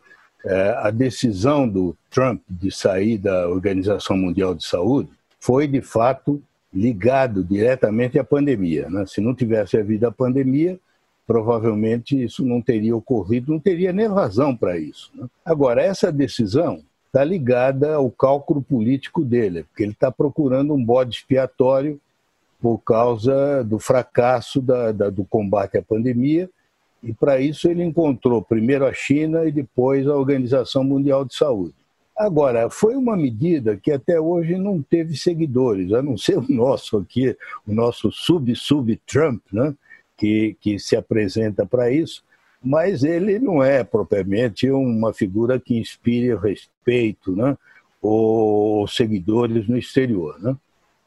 É, 0.45 0.69
a 0.77 0.91
decisão 0.91 1.67
do 1.67 1.97
Trump 2.09 2.41
de 2.47 2.71
sair 2.71 3.17
da 3.17 3.49
Organização 3.49 4.15
Mundial 4.15 4.53
de 4.53 4.63
Saúde 4.63 5.09
foi, 5.39 5.67
de 5.67 5.81
fato, 5.81 6.41
ligado 6.71 7.43
diretamente 7.43 8.19
à 8.19 8.23
pandemia. 8.23 8.87
Né? 8.89 9.05
Se 9.07 9.19
não 9.19 9.33
tivesse 9.33 9.75
havido 9.75 10.05
a 10.05 10.11
pandemia, 10.11 10.79
provavelmente 11.25 12.21
isso 12.21 12.45
não 12.45 12.61
teria 12.61 12.95
ocorrido, 12.95 13.51
não 13.51 13.59
teria 13.59 13.91
nem 13.91 14.07
razão 14.07 14.55
para 14.55 14.77
isso. 14.77 15.09
Né? 15.15 15.25
Agora, 15.43 15.81
essa 15.81 16.11
decisão 16.11 16.83
está 17.07 17.23
ligada 17.23 17.95
ao 17.95 18.11
cálculo 18.11 18.61
político 18.61 19.25
dele, 19.25 19.63
porque 19.63 19.83
ele 19.83 19.93
está 19.93 20.11
procurando 20.11 20.73
um 20.73 20.83
bode 20.83 21.15
expiatório 21.15 21.99
por 22.61 22.79
causa 22.79 23.63
do 23.63 23.79
fracasso 23.79 24.61
da, 24.61 24.91
da, 24.91 25.09
do 25.09 25.23
combate 25.25 25.77
à 25.77 25.81
pandemia 25.81 26.49
e 27.05 27.13
para 27.13 27.39
isso 27.39 27.69
ele 27.69 27.83
encontrou 27.83 28.41
primeiro 28.41 28.83
a 28.83 28.91
China 28.91 29.45
e 29.45 29.51
depois 29.51 30.07
a 30.07 30.15
Organização 30.15 30.83
Mundial 30.83 31.23
de 31.23 31.35
Saúde. 31.35 31.75
Agora, 32.17 32.67
foi 32.69 32.95
uma 32.95 33.15
medida 33.15 33.77
que 33.77 33.91
até 33.91 34.19
hoje 34.19 34.57
não 34.57 34.81
teve 34.81 35.15
seguidores, 35.15 35.93
a 35.93 36.01
não 36.01 36.17
ser 36.17 36.39
o 36.39 36.45
nosso 36.49 36.97
aqui, 36.97 37.37
o 37.67 37.73
nosso 37.73 38.11
sub-sub-Trump, 38.11 39.41
né? 39.53 39.75
que, 40.17 40.55
que 40.59 40.79
se 40.79 40.95
apresenta 40.95 41.63
para 41.63 41.91
isso, 41.91 42.23
mas 42.63 43.03
ele 43.03 43.37
não 43.37 43.61
é 43.61 43.83
propriamente 43.83 44.71
uma 44.71 45.13
figura 45.13 45.59
que 45.59 45.77
inspire 45.77 46.35
respeito 46.35 47.35
né? 47.35 47.55
ou 48.01 48.87
seguidores 48.87 49.67
no 49.67 49.77
exterior. 49.77 50.41
Né? 50.41 50.55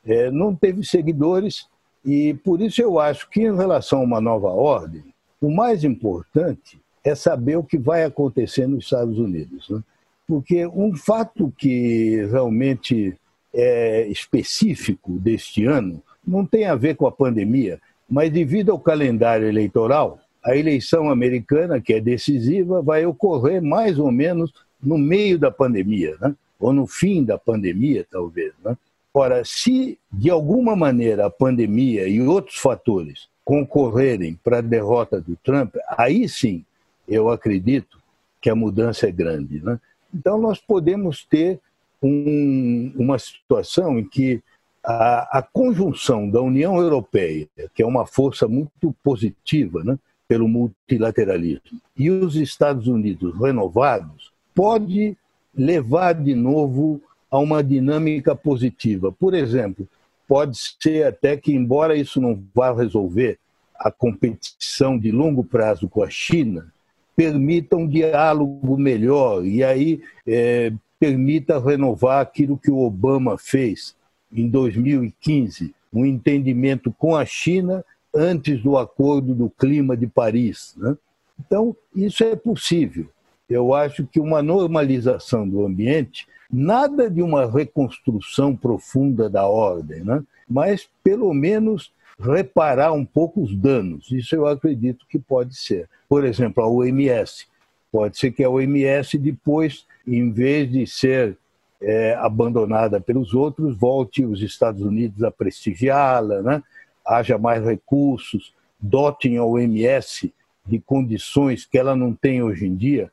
É, 0.08 0.30
não 0.30 0.54
teve 0.54 0.82
seguidores 0.82 1.68
e 2.04 2.32
por 2.42 2.62
isso 2.62 2.80
eu 2.80 2.98
acho 2.98 3.28
que 3.28 3.42
em 3.42 3.54
relação 3.54 4.00
a 4.00 4.04
uma 4.04 4.20
nova 4.20 4.48
ordem, 4.48 5.04
o 5.40 5.50
mais 5.50 5.84
importante 5.84 6.80
é 7.04 7.14
saber 7.14 7.56
o 7.56 7.62
que 7.62 7.76
vai 7.76 8.04
acontecer 8.04 8.66
nos 8.66 8.84
Estados 8.84 9.18
Unidos. 9.18 9.68
Né? 9.68 9.82
Porque 10.26 10.66
um 10.66 10.96
fato 10.96 11.52
que 11.56 12.26
realmente 12.30 13.14
é 13.52 14.06
específico 14.08 15.12
deste 15.18 15.66
ano 15.66 16.02
não 16.26 16.44
tem 16.44 16.64
a 16.64 16.74
ver 16.74 16.96
com 16.96 17.06
a 17.06 17.12
pandemia, 17.12 17.78
mas 18.08 18.32
devido 18.32 18.72
ao 18.72 18.78
calendário 18.78 19.46
eleitoral, 19.46 20.18
a 20.44 20.56
eleição 20.56 21.10
americana, 21.10 21.80
que 21.80 21.92
é 21.92 22.00
decisiva, 22.00 22.80
vai 22.80 23.04
ocorrer 23.04 23.62
mais 23.62 23.98
ou 23.98 24.10
menos 24.10 24.52
no 24.82 24.96
meio 24.96 25.38
da 25.38 25.50
pandemia, 25.50 26.16
né? 26.20 26.34
ou 26.58 26.72
no 26.72 26.86
fim 26.86 27.24
da 27.24 27.38
pandemia, 27.38 28.06
talvez. 28.10 28.52
Né? 28.64 28.76
Ora, 29.12 29.42
se 29.44 29.98
de 30.12 30.30
alguma 30.30 30.76
maneira 30.76 31.26
a 31.26 31.30
pandemia 31.30 32.06
e 32.06 32.20
outros 32.20 32.56
fatores 32.56 33.28
concorrerem 33.44 34.38
para 34.44 34.58
a 34.58 34.62
derrota 34.62 35.20
do 35.20 35.34
Trump, 35.36 35.76
aí 35.96 36.28
sim 36.28 36.64
eu 37.08 37.30
acredito 37.30 37.98
que 38.40 38.50
a 38.50 38.54
mudança 38.54 39.08
é 39.08 39.10
grande. 39.10 39.64
Né? 39.64 39.80
Então, 40.14 40.38
nós 40.38 40.60
podemos 40.60 41.24
ter 41.24 41.58
um, 42.02 42.92
uma 42.96 43.18
situação 43.18 43.98
em 43.98 44.04
que 44.04 44.42
a, 44.84 45.38
a, 45.38 45.42
conjunção 45.42 46.30
da 46.30 46.40
União 46.40 46.76
Europeia, 46.78 47.48
que 47.74 47.82
é 47.82 47.86
uma 47.86 48.06
força 48.06 48.46
muito 48.46 48.94
positiva 49.02 49.82
né, 49.82 49.98
pelo 50.28 50.48
multilateralismo, 50.48 51.80
e 51.96 52.10
os 52.10 52.36
Estados 52.36 52.86
Unidos 52.86 53.38
renovados, 53.38 54.32
pode 54.54 55.16
levar 55.54 56.14
de 56.14 56.34
novo 56.34 57.00
a 57.30 57.38
uma 57.38 57.62
dinâmica 57.62 58.34
positiva. 58.34 59.12
Por 59.12 59.34
exemplo, 59.34 59.88
pode 60.26 60.58
ser 60.80 61.06
até 61.06 61.36
que, 61.36 61.52
embora 61.52 61.96
isso 61.96 62.20
não 62.20 62.42
vá 62.54 62.72
resolver 62.72 63.38
a 63.78 63.90
competição 63.90 64.98
de 64.98 65.10
longo 65.12 65.44
prazo 65.44 65.88
com 65.88 66.02
a 66.02 66.10
China, 66.10 66.72
permita 67.14 67.76
um 67.76 67.86
diálogo 67.86 68.76
melhor 68.76 69.44
e 69.44 69.62
aí 69.62 70.02
é, 70.26 70.72
permita 70.98 71.58
renovar 71.58 72.20
aquilo 72.20 72.58
que 72.58 72.70
o 72.70 72.78
Obama 72.78 73.38
fez 73.38 73.96
em 74.32 74.48
2015, 74.48 75.74
um 75.92 76.04
entendimento 76.04 76.92
com 76.92 77.16
a 77.16 77.24
China 77.24 77.84
antes 78.14 78.62
do 78.62 78.76
Acordo 78.76 79.34
do 79.34 79.48
Clima 79.48 79.96
de 79.96 80.06
Paris. 80.06 80.74
Né? 80.76 80.96
Então, 81.38 81.74
isso 81.94 82.24
é 82.24 82.34
possível. 82.36 83.08
Eu 83.48 83.72
acho 83.74 84.06
que 84.06 84.20
uma 84.20 84.42
normalização 84.42 85.48
do 85.48 85.64
ambiente, 85.64 86.26
nada 86.50 87.10
de 87.10 87.22
uma 87.22 87.46
reconstrução 87.46 88.56
profunda 88.56 89.28
da 89.28 89.46
ordem, 89.46 90.00
né? 90.02 90.22
mas 90.48 90.88
pelo 91.04 91.32
menos 91.34 91.92
reparar 92.18 92.92
um 92.92 93.04
pouco 93.04 93.42
os 93.42 93.54
danos. 93.54 94.10
Isso 94.10 94.34
eu 94.34 94.46
acredito 94.46 95.06
que 95.08 95.18
pode 95.18 95.56
ser. 95.56 95.88
Por 96.08 96.24
exemplo, 96.24 96.62
a 96.62 96.68
OMS. 96.68 97.46
Pode 97.92 98.18
ser 98.18 98.32
que 98.32 98.42
a 98.42 98.50
OMS 98.50 99.16
depois, 99.18 99.86
em 100.06 100.30
vez 100.30 100.70
de 100.70 100.86
ser 100.86 101.36
é, 101.80 102.14
abandonada 102.14 103.00
pelos 103.00 103.34
outros, 103.34 103.76
volte 103.76 104.24
os 104.24 104.42
Estados 104.42 104.82
Unidos 104.82 105.22
a 105.22 105.30
prestigiá-la, 105.30 106.42
né? 106.42 106.62
haja 107.06 107.38
mais 107.38 107.64
recursos, 107.64 108.52
dotem 108.80 109.38
a 109.38 109.44
OMS 109.44 110.32
de 110.66 110.78
condições 110.78 111.64
que 111.64 111.78
ela 111.78 111.96
não 111.96 112.12
tem 112.12 112.42
hoje 112.42 112.66
em 112.66 112.74
dia 112.74 113.10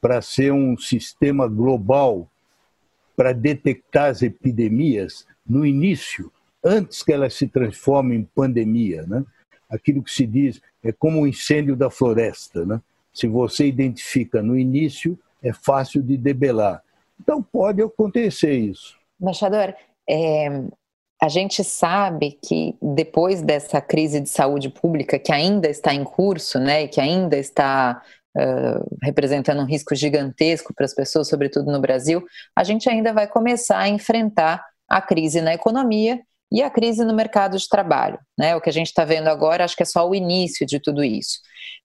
para 0.00 0.22
ser 0.22 0.52
um 0.52 0.76
sistema 0.76 1.46
global 1.46 2.28
para 3.16 3.32
detectar 3.32 4.10
as 4.10 4.22
epidemias 4.22 5.26
no 5.46 5.64
início, 5.64 6.32
antes 6.62 7.02
que 7.02 7.12
elas 7.12 7.34
se 7.34 7.46
transformem 7.46 8.20
em 8.20 8.24
pandemia. 8.34 9.02
Né? 9.06 9.24
Aquilo 9.68 10.02
que 10.02 10.10
se 10.10 10.26
diz 10.26 10.60
é 10.82 10.92
como 10.92 11.18
o 11.18 11.22
um 11.22 11.26
incêndio 11.26 11.76
da 11.76 11.90
floresta. 11.90 12.64
Né? 12.64 12.80
Se 13.12 13.26
você 13.26 13.66
identifica 13.66 14.42
no 14.42 14.58
início, 14.58 15.18
é 15.42 15.52
fácil 15.52 16.02
de 16.02 16.16
debelar. 16.16 16.82
Então 17.20 17.42
pode 17.42 17.82
acontecer 17.82 18.54
isso. 18.54 18.96
Embaixador, 19.20 19.74
é, 20.08 20.64
a 21.22 21.28
gente 21.28 21.62
sabe 21.62 22.38
que 22.42 22.76
depois 22.82 23.40
dessa 23.40 23.80
crise 23.80 24.20
de 24.20 24.28
saúde 24.28 24.68
pública 24.68 25.18
que 25.18 25.32
ainda 25.32 25.68
está 25.68 25.94
em 25.94 26.04
curso, 26.04 26.58
né, 26.58 26.86
que 26.86 27.00
ainda 27.00 27.36
está 27.36 28.02
representando 29.02 29.60
um 29.60 29.66
risco 29.66 29.94
gigantesco 29.94 30.74
para 30.74 30.84
as 30.84 30.94
pessoas, 30.94 31.28
sobretudo 31.28 31.70
no 31.70 31.80
Brasil, 31.80 32.24
a 32.56 32.64
gente 32.64 32.88
ainda 32.88 33.12
vai 33.12 33.26
começar 33.26 33.78
a 33.78 33.88
enfrentar 33.88 34.64
a 34.88 35.00
crise 35.00 35.40
na 35.40 35.54
economia 35.54 36.20
e 36.52 36.62
a 36.62 36.70
crise 36.70 37.04
no 37.04 37.14
mercado 37.14 37.56
de 37.56 37.68
trabalho. 37.68 38.18
Né? 38.38 38.54
O 38.54 38.60
que 38.60 38.70
a 38.70 38.72
gente 38.72 38.86
está 38.86 39.04
vendo 39.04 39.28
agora, 39.28 39.64
acho 39.64 39.76
que 39.76 39.82
é 39.82 39.86
só 39.86 40.08
o 40.08 40.14
início 40.14 40.66
de 40.66 40.78
tudo 40.78 41.02
isso. 41.02 41.38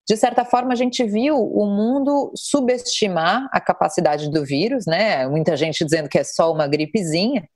De 0.08 0.18
certa 0.18 0.44
forma, 0.44 0.74
a 0.74 0.76
gente 0.76 1.04
viu 1.04 1.36
o 1.38 1.66
mundo 1.68 2.32
subestimar 2.36 3.48
a 3.52 3.62
capacidade 3.62 4.30
do 4.32 4.44
vírus, 4.44 4.86
né? 4.88 5.28
Muita 5.28 5.56
gente 5.56 5.86
dizendo 5.86 6.10
que 6.10 6.18
é 6.18 6.24
só 6.24 6.52
uma 6.52 6.68
gripezinha. 6.68 7.48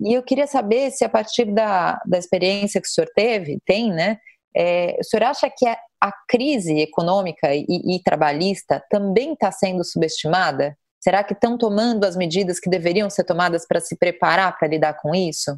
E 0.00 0.14
eu 0.14 0.22
queria 0.22 0.46
saber 0.46 0.92
se, 0.92 1.04
a 1.04 1.08
partir 1.08 1.46
da, 1.52 2.00
da 2.06 2.16
experiência 2.16 2.80
que 2.80 2.86
o 2.86 2.90
senhor 2.90 3.10
teve, 3.14 3.58
tem, 3.66 3.90
né? 3.92 4.18
É, 4.56 4.96
o 4.98 5.04
senhor 5.04 5.24
acha 5.24 5.50
que 5.54 5.66
a, 5.66 5.76
a 6.00 6.10
crise 6.26 6.80
econômica 6.80 7.54
e, 7.54 7.66
e 7.68 8.02
trabalhista 8.02 8.82
também 8.90 9.34
está 9.34 9.52
sendo 9.52 9.84
subestimada? 9.84 10.76
Será 10.98 11.22
que 11.22 11.34
estão 11.34 11.58
tomando 11.58 12.04
as 12.04 12.16
medidas 12.16 12.58
que 12.58 12.70
deveriam 12.70 13.10
ser 13.10 13.24
tomadas 13.24 13.66
para 13.66 13.80
se 13.80 13.96
preparar 13.96 14.58
para 14.58 14.68
lidar 14.68 14.94
com 14.94 15.14
isso? 15.14 15.56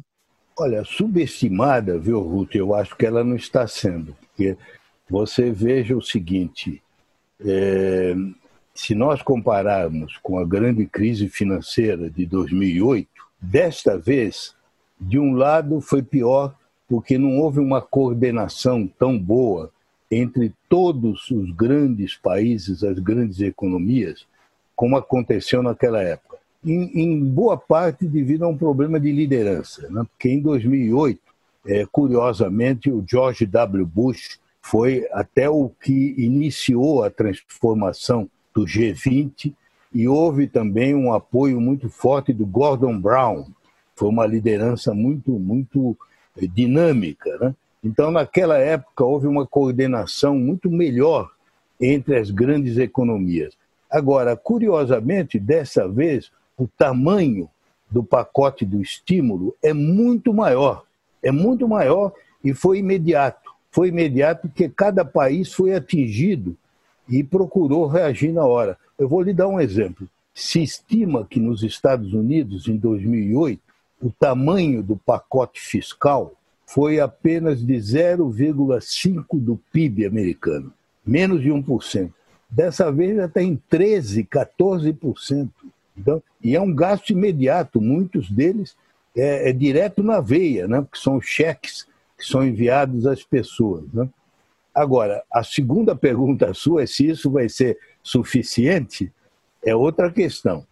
Olha, 0.57 0.83
subestimada, 0.83 1.97
viu, 1.97 2.19
Ruth? 2.19 2.55
Eu 2.55 2.75
acho 2.75 2.95
que 2.97 3.05
ela 3.05 3.23
não 3.23 3.37
está 3.37 3.65
sendo, 3.65 4.13
porque 4.19 4.57
você 5.09 5.49
veja 5.49 5.95
o 5.95 6.01
seguinte: 6.01 6.83
é, 7.45 8.13
se 8.75 8.93
nós 8.93 9.21
compararmos 9.21 10.17
com 10.17 10.37
a 10.37 10.45
grande 10.45 10.85
crise 10.85 11.29
financeira 11.29 12.09
de 12.09 12.25
2008, 12.25 13.09
desta 13.41 13.97
vez, 13.97 14.53
de 14.99 15.17
um 15.17 15.33
lado 15.33 15.79
foi 15.79 16.03
pior 16.03 16.53
porque 16.89 17.17
não 17.17 17.37
houve 17.37 17.59
uma 17.59 17.81
coordenação 17.81 18.87
tão 18.87 19.17
boa 19.17 19.71
entre 20.11 20.51
todos 20.67 21.29
os 21.29 21.51
grandes 21.51 22.15
países, 22.15 22.83
as 22.83 22.97
grandes 22.97 23.39
economias, 23.39 24.25
como 24.75 24.97
aconteceu 24.97 25.61
naquela 25.61 26.01
época 26.01 26.29
em, 26.63 26.91
em, 26.93 27.25
boa 27.25 27.57
parte 27.57 28.05
devido 28.05 28.43
a 28.43 28.47
um 28.47 28.57
problema 28.57 28.99
de 28.99 29.11
liderança, 29.11 29.87
né? 29.89 30.03
porque 30.09 30.29
em 30.29 30.41
2008, 30.41 31.19
é, 31.65 31.85
curiosamente, 31.85 32.91
o 32.91 33.03
George 33.07 33.45
W. 33.45 33.85
Bush 33.85 34.39
foi 34.61 35.07
até 35.11 35.49
o 35.49 35.71
que 35.81 36.15
iniciou 36.17 37.03
a 37.03 37.09
transformação 37.09 38.29
do 38.53 38.65
G20 38.65 39.53
e 39.93 40.07
houve 40.07 40.47
também 40.47 40.93
um 40.93 41.13
apoio 41.13 41.59
muito 41.59 41.89
forte 41.89 42.33
do 42.33 42.45
Gordon 42.45 42.99
Brown, 42.99 43.47
foi 43.95 44.09
uma 44.09 44.25
liderança 44.25 44.93
muito 44.93 45.31
muito 45.31 45.97
dinâmica, 46.47 47.37
né? 47.39 47.55
Então, 47.83 48.11
naquela 48.11 48.57
época, 48.57 49.05
houve 49.05 49.27
uma 49.27 49.47
coordenação 49.47 50.37
muito 50.37 50.69
melhor 50.69 51.31
entre 51.79 52.17
as 52.17 52.29
grandes 52.29 52.77
economias. 52.77 53.53
Agora, 53.89 54.35
curiosamente, 54.35 55.39
dessa 55.39 55.87
vez, 55.87 56.31
o 56.57 56.67
tamanho 56.67 57.49
do 57.89 58.03
pacote 58.03 58.65
do 58.65 58.81
estímulo 58.81 59.55
é 59.63 59.73
muito 59.73 60.33
maior. 60.33 60.83
É 61.23 61.31
muito 61.31 61.67
maior 61.67 62.13
e 62.43 62.53
foi 62.53 62.79
imediato. 62.79 63.49
Foi 63.71 63.89
imediato 63.89 64.47
porque 64.47 64.69
cada 64.69 65.05
país 65.05 65.53
foi 65.53 65.73
atingido 65.73 66.55
e 67.07 67.23
procurou 67.23 67.87
reagir 67.87 68.31
na 68.31 68.45
hora. 68.45 68.77
Eu 68.97 69.07
vou 69.07 69.21
lhe 69.21 69.33
dar 69.33 69.47
um 69.47 69.59
exemplo. 69.59 70.07
Se 70.33 70.61
estima 70.61 71.25
que 71.25 71.39
nos 71.39 71.63
Estados 71.63 72.13
Unidos, 72.13 72.67
em 72.67 72.77
2008, 72.77 73.61
o 74.01 74.11
tamanho 74.11 74.81
do 74.81 74.95
pacote 74.95 75.59
fiscal 75.59 76.33
foi 76.65 76.99
apenas 76.99 77.65
de 77.65 77.73
0,5% 77.73 79.25
do 79.33 79.59
PIB 79.71 80.05
americano, 80.05 80.71
menos 81.05 81.41
de 81.41 81.49
1%. 81.49 82.11
Dessa 82.49 82.91
vez 82.91 83.15
já 83.15 83.25
está 83.25 83.41
em 83.41 83.59
13%, 83.71 84.27
14%. 84.27 85.49
Então, 85.97 86.23
e 86.41 86.55
é 86.55 86.61
um 86.61 86.73
gasto 86.73 87.09
imediato, 87.09 87.81
muitos 87.81 88.29
deles 88.29 88.75
é, 89.15 89.49
é 89.49 89.53
direto 89.53 90.01
na 90.01 90.21
veia, 90.21 90.67
né? 90.67 90.81
porque 90.81 90.99
são 90.99 91.19
cheques 91.19 91.87
que 92.17 92.25
são 92.25 92.45
enviados 92.45 93.05
às 93.05 93.23
pessoas. 93.23 93.83
Né? 93.91 94.07
Agora, 94.73 95.23
a 95.31 95.43
segunda 95.43 95.95
pergunta 95.95 96.53
sua 96.53 96.83
é 96.83 96.85
se 96.85 97.09
isso 97.09 97.29
vai 97.29 97.49
ser 97.49 97.77
suficiente, 98.01 99.11
é 99.65 99.75
outra 99.75 100.11
questão. 100.11 100.65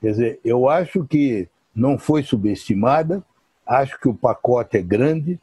Quer 0.00 0.10
dizer, 0.10 0.40
eu 0.44 0.68
acho 0.68 1.04
que 1.04 1.48
não 1.74 1.98
foi 1.98 2.22
subestimada, 2.22 3.22
acho 3.66 3.98
que 3.98 4.08
o 4.08 4.14
pacote 4.14 4.76
é 4.76 4.82
grande, 4.82 5.40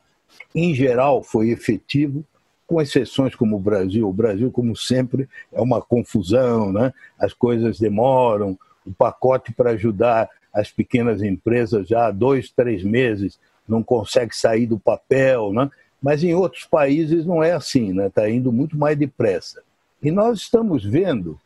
em 0.54 0.74
geral 0.74 1.24
foi 1.24 1.50
efetivo, 1.50 2.24
com 2.68 2.80
exceções 2.80 3.34
como 3.34 3.56
o 3.56 3.60
Brasil. 3.60 4.08
O 4.08 4.14
Brasil, 4.14 4.52
como 4.52 4.76
sempre, 4.76 5.28
é 5.52 5.60
uma 5.60 5.82
confusão, 5.82 6.72
né? 6.72 6.94
as 7.18 7.34
coisas 7.34 7.80
demoram, 7.80 8.58
o 8.86 8.94
pacote 8.94 9.52
para 9.52 9.72
ajudar 9.72 10.30
as 10.54 10.72
pequenas 10.72 11.24
empresas 11.24 11.88
já 11.88 12.08
há 12.08 12.12
dois, 12.12 12.52
três 12.52 12.84
meses 12.84 13.40
não 13.68 13.84
consegue 13.84 14.36
sair 14.36 14.66
do 14.66 14.80
papel, 14.80 15.52
né? 15.54 15.70
mas 16.02 16.24
em 16.24 16.34
outros 16.34 16.66
países 16.66 17.26
não 17.26 17.44
é 17.44 17.52
assim, 17.52 17.90
está 17.90 18.02
né? 18.02 18.10
Tá 18.10 18.30
indo 18.30 18.52
muito 18.52 18.78
mais 18.78 18.98
depressa. 18.98 19.62
E 20.02 20.12
nós 20.12 20.40
estamos 20.40 20.84
vendo 20.84 21.40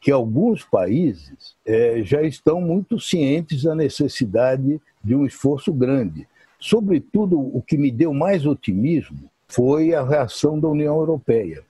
que 0.00 0.10
alguns 0.10 0.64
países 0.64 1.56
é, 1.66 2.02
já 2.02 2.22
estão 2.22 2.60
muito 2.60 3.00
cientes 3.00 3.62
da 3.64 3.74
necessidade 3.74 4.80
de 5.02 5.14
um 5.14 5.26
esforço 5.26 5.72
grande. 5.72 6.26
Sobretudo, 6.60 7.38
o 7.38 7.62
que 7.62 7.76
me 7.76 7.90
deu 7.90 8.12
mais 8.12 8.46
otimismo 8.46 9.30
foi 9.48 9.94
a 9.94 10.04
reação 10.04 10.58
da 10.58 10.68
União 10.68 10.96
Europeia. 10.96 11.62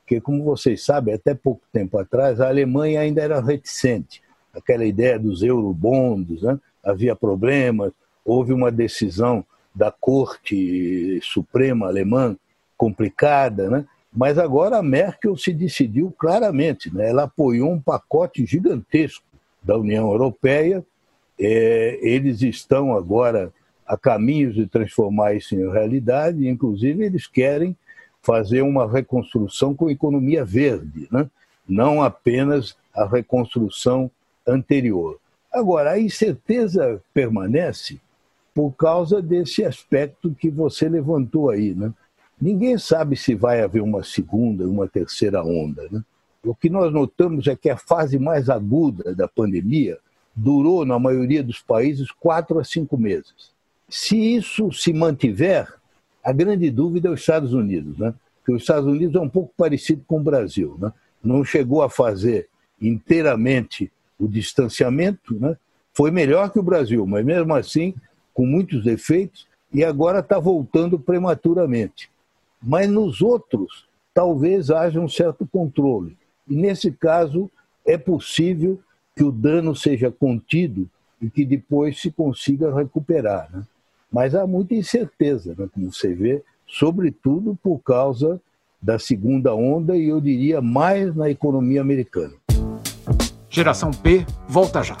Porque, 0.00 0.20
como 0.20 0.44
vocês 0.44 0.84
sabem, 0.84 1.14
até 1.14 1.34
pouco 1.34 1.62
tempo 1.72 1.98
atrás, 1.98 2.40
a 2.40 2.48
Alemanha 2.48 3.00
ainda 3.00 3.22
era 3.22 3.40
reticente 3.40 4.22
aquela 4.52 4.84
ideia 4.84 5.18
dos 5.18 5.42
eurobondos, 5.42 6.42
né? 6.42 6.58
havia 6.84 7.16
problemas, 7.16 7.92
houve 8.24 8.52
uma 8.52 8.70
decisão 8.70 9.44
da 9.74 9.90
Corte 9.90 11.18
Suprema 11.22 11.86
Alemã 11.86 12.36
complicada, 12.76 13.70
né? 13.70 13.86
Mas 14.12 14.38
agora 14.38 14.78
a 14.78 14.82
Merkel 14.82 15.36
se 15.36 15.52
decidiu 15.52 16.12
claramente, 16.18 16.94
né? 16.94 17.08
ela 17.08 17.24
apoiou 17.24 17.72
um 17.72 17.80
pacote 17.80 18.44
gigantesco 18.44 19.24
da 19.62 19.76
União 19.78 20.10
Europeia, 20.10 20.84
é, 21.38 21.98
eles 22.02 22.42
estão 22.42 22.94
agora 22.94 23.52
a 23.86 23.96
caminhos 23.96 24.54
de 24.54 24.66
transformar 24.66 25.34
isso 25.34 25.54
em 25.54 25.70
realidade, 25.70 26.46
inclusive 26.46 27.04
eles 27.04 27.26
querem 27.26 27.76
fazer 28.20 28.62
uma 28.62 28.90
reconstrução 28.90 29.74
com 29.74 29.90
economia 29.90 30.44
verde, 30.44 31.08
né? 31.10 31.28
não 31.68 32.02
apenas 32.02 32.76
a 32.94 33.06
reconstrução 33.06 34.10
anterior. 34.46 35.18
Agora, 35.52 35.92
a 35.92 36.00
incerteza 36.00 37.02
permanece 37.12 38.00
por 38.54 38.72
causa 38.72 39.20
desse 39.20 39.64
aspecto 39.64 40.34
que 40.38 40.50
você 40.50 40.88
levantou 40.88 41.50
aí. 41.50 41.74
Né? 41.74 41.92
Ninguém 42.42 42.76
sabe 42.76 43.14
se 43.14 43.36
vai 43.36 43.62
haver 43.62 43.80
uma 43.80 44.02
segunda, 44.02 44.66
uma 44.66 44.88
terceira 44.88 45.44
onda. 45.44 45.86
Né? 45.88 46.02
O 46.44 46.56
que 46.56 46.68
nós 46.68 46.92
notamos 46.92 47.46
é 47.46 47.54
que 47.54 47.70
a 47.70 47.76
fase 47.76 48.18
mais 48.18 48.50
aguda 48.50 49.14
da 49.14 49.28
pandemia 49.28 49.96
durou, 50.34 50.84
na 50.84 50.98
maioria 50.98 51.40
dos 51.40 51.60
países, 51.60 52.10
quatro 52.10 52.58
a 52.58 52.64
cinco 52.64 52.98
meses. 52.98 53.52
Se 53.88 54.16
isso 54.16 54.72
se 54.72 54.92
mantiver, 54.92 55.72
a 56.24 56.32
grande 56.32 56.68
dúvida 56.68 57.08
é 57.08 57.12
os 57.12 57.20
Estados 57.20 57.54
Unidos, 57.54 57.96
né? 57.96 58.12
Porque 58.38 58.54
os 58.56 58.62
Estados 58.62 58.88
Unidos 58.88 59.14
é 59.14 59.20
um 59.20 59.28
pouco 59.28 59.54
parecido 59.56 60.02
com 60.04 60.18
o 60.18 60.24
Brasil, 60.24 60.76
né? 60.80 60.92
Não 61.22 61.44
chegou 61.44 61.80
a 61.80 61.88
fazer 61.88 62.48
inteiramente 62.80 63.88
o 64.18 64.26
distanciamento, 64.26 65.38
né? 65.38 65.56
foi 65.94 66.10
melhor 66.10 66.50
que 66.50 66.58
o 66.58 66.62
Brasil, 66.62 67.06
mas 67.06 67.24
mesmo 67.24 67.54
assim 67.54 67.94
com 68.34 68.44
muitos 68.44 68.82
defeitos 68.82 69.46
e 69.72 69.84
agora 69.84 70.18
está 70.18 70.40
voltando 70.40 70.98
prematuramente. 70.98 72.10
Mas 72.62 72.88
nos 72.88 73.20
outros 73.20 73.86
talvez 74.14 74.70
haja 74.70 75.00
um 75.00 75.08
certo 75.08 75.46
controle. 75.46 76.16
E 76.48 76.54
nesse 76.54 76.90
caso 76.92 77.50
é 77.84 77.98
possível 77.98 78.78
que 79.16 79.24
o 79.24 79.32
dano 79.32 79.74
seja 79.74 80.10
contido 80.10 80.88
e 81.20 81.28
que 81.28 81.44
depois 81.44 82.00
se 82.00 82.10
consiga 82.10 82.74
recuperar. 82.74 83.48
Né? 83.52 83.62
Mas 84.10 84.34
há 84.34 84.46
muita 84.46 84.74
incerteza, 84.74 85.54
né? 85.56 85.68
como 85.72 85.92
você 85.92 86.14
vê, 86.14 86.42
sobretudo 86.66 87.58
por 87.62 87.78
causa 87.78 88.40
da 88.80 88.98
segunda 88.98 89.54
onda 89.54 89.96
e 89.96 90.08
eu 90.08 90.20
diria 90.20 90.60
mais 90.60 91.14
na 91.14 91.30
economia 91.30 91.80
americana. 91.80 92.34
Geração 93.48 93.90
P 93.90 94.26
volta 94.48 94.82
já. 94.82 94.96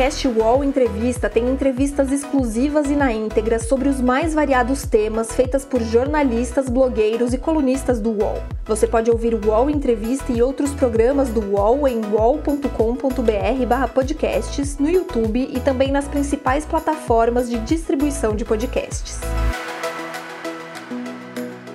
Podcast 0.00 0.28
UOL 0.28 0.64
Entrevista 0.64 1.28
tem 1.28 1.46
entrevistas 1.46 2.10
exclusivas 2.10 2.90
e 2.90 2.96
na 2.96 3.12
íntegra 3.12 3.58
sobre 3.58 3.86
os 3.86 4.00
mais 4.00 4.32
variados 4.32 4.84
temas 4.84 5.30
feitas 5.30 5.62
por 5.62 5.82
jornalistas, 5.82 6.70
blogueiros 6.70 7.34
e 7.34 7.38
colunistas 7.38 8.00
do 8.00 8.12
UOL. 8.12 8.42
Você 8.64 8.86
pode 8.86 9.10
ouvir 9.10 9.34
o 9.34 9.46
UOL 9.46 9.68
Entrevista 9.68 10.32
e 10.32 10.40
outros 10.40 10.72
programas 10.72 11.28
do 11.28 11.42
UOL 11.42 11.86
em 11.86 12.00
uol.com.br/podcasts, 12.02 14.78
no 14.78 14.88
YouTube 14.88 15.50
e 15.52 15.60
também 15.60 15.92
nas 15.92 16.08
principais 16.08 16.64
plataformas 16.64 17.50
de 17.50 17.58
distribuição 17.58 18.34
de 18.34 18.46
podcasts. 18.46 19.20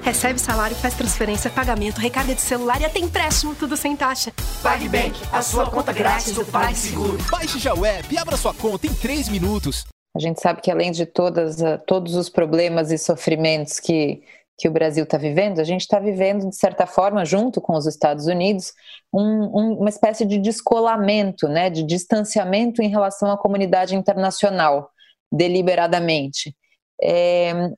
Recebe 0.05 0.39
salário, 0.39 0.75
faz 0.75 0.93
transferência, 0.93 1.49
pagamento, 1.49 1.99
recarga 1.99 2.35
de 2.35 2.39
celular 2.39 2.79
e 2.79 2.85
até 2.85 2.99
empréstimo, 2.99 3.55
tudo 3.55 3.75
sem 3.75 3.95
taxa. 3.95 4.31
PagBank, 4.61 5.19
a 5.33 5.41
sua 5.41 5.67
conta 5.67 5.91
grátis 5.91 6.31
do 6.31 6.45
PagSeguro. 6.45 7.17
Baixe 7.31 7.57
já 7.57 7.73
o 7.73 7.83
app 7.83 8.13
e 8.13 8.15
abra 8.15 8.37
sua 8.37 8.53
conta 8.53 8.85
em 8.85 8.93
3 8.93 9.29
minutos. 9.29 9.83
A 10.15 10.19
gente 10.19 10.39
sabe 10.39 10.61
que 10.61 10.69
além 10.69 10.91
de 10.91 11.07
todas, 11.07 11.59
uh, 11.59 11.79
todos 11.87 12.13
os 12.13 12.29
problemas 12.29 12.91
e 12.91 12.99
sofrimentos 12.99 13.79
que, 13.79 14.21
que 14.59 14.67
o 14.67 14.71
Brasil 14.71 15.05
está 15.05 15.17
vivendo, 15.17 15.59
a 15.59 15.63
gente 15.63 15.81
está 15.81 15.97
vivendo, 15.97 16.47
de 16.51 16.55
certa 16.55 16.85
forma, 16.85 17.25
junto 17.25 17.59
com 17.59 17.73
os 17.73 17.87
Estados 17.87 18.27
Unidos, 18.27 18.73
um, 19.11 19.23
um, 19.23 19.79
uma 19.79 19.89
espécie 19.89 20.23
de 20.23 20.37
descolamento, 20.37 21.47
né, 21.47 21.67
de 21.71 21.81
distanciamento 21.81 22.79
em 22.79 22.89
relação 22.89 23.31
à 23.31 23.37
comunidade 23.39 23.95
internacional, 23.95 24.87
deliberadamente. 25.31 26.55
É, 27.01 27.71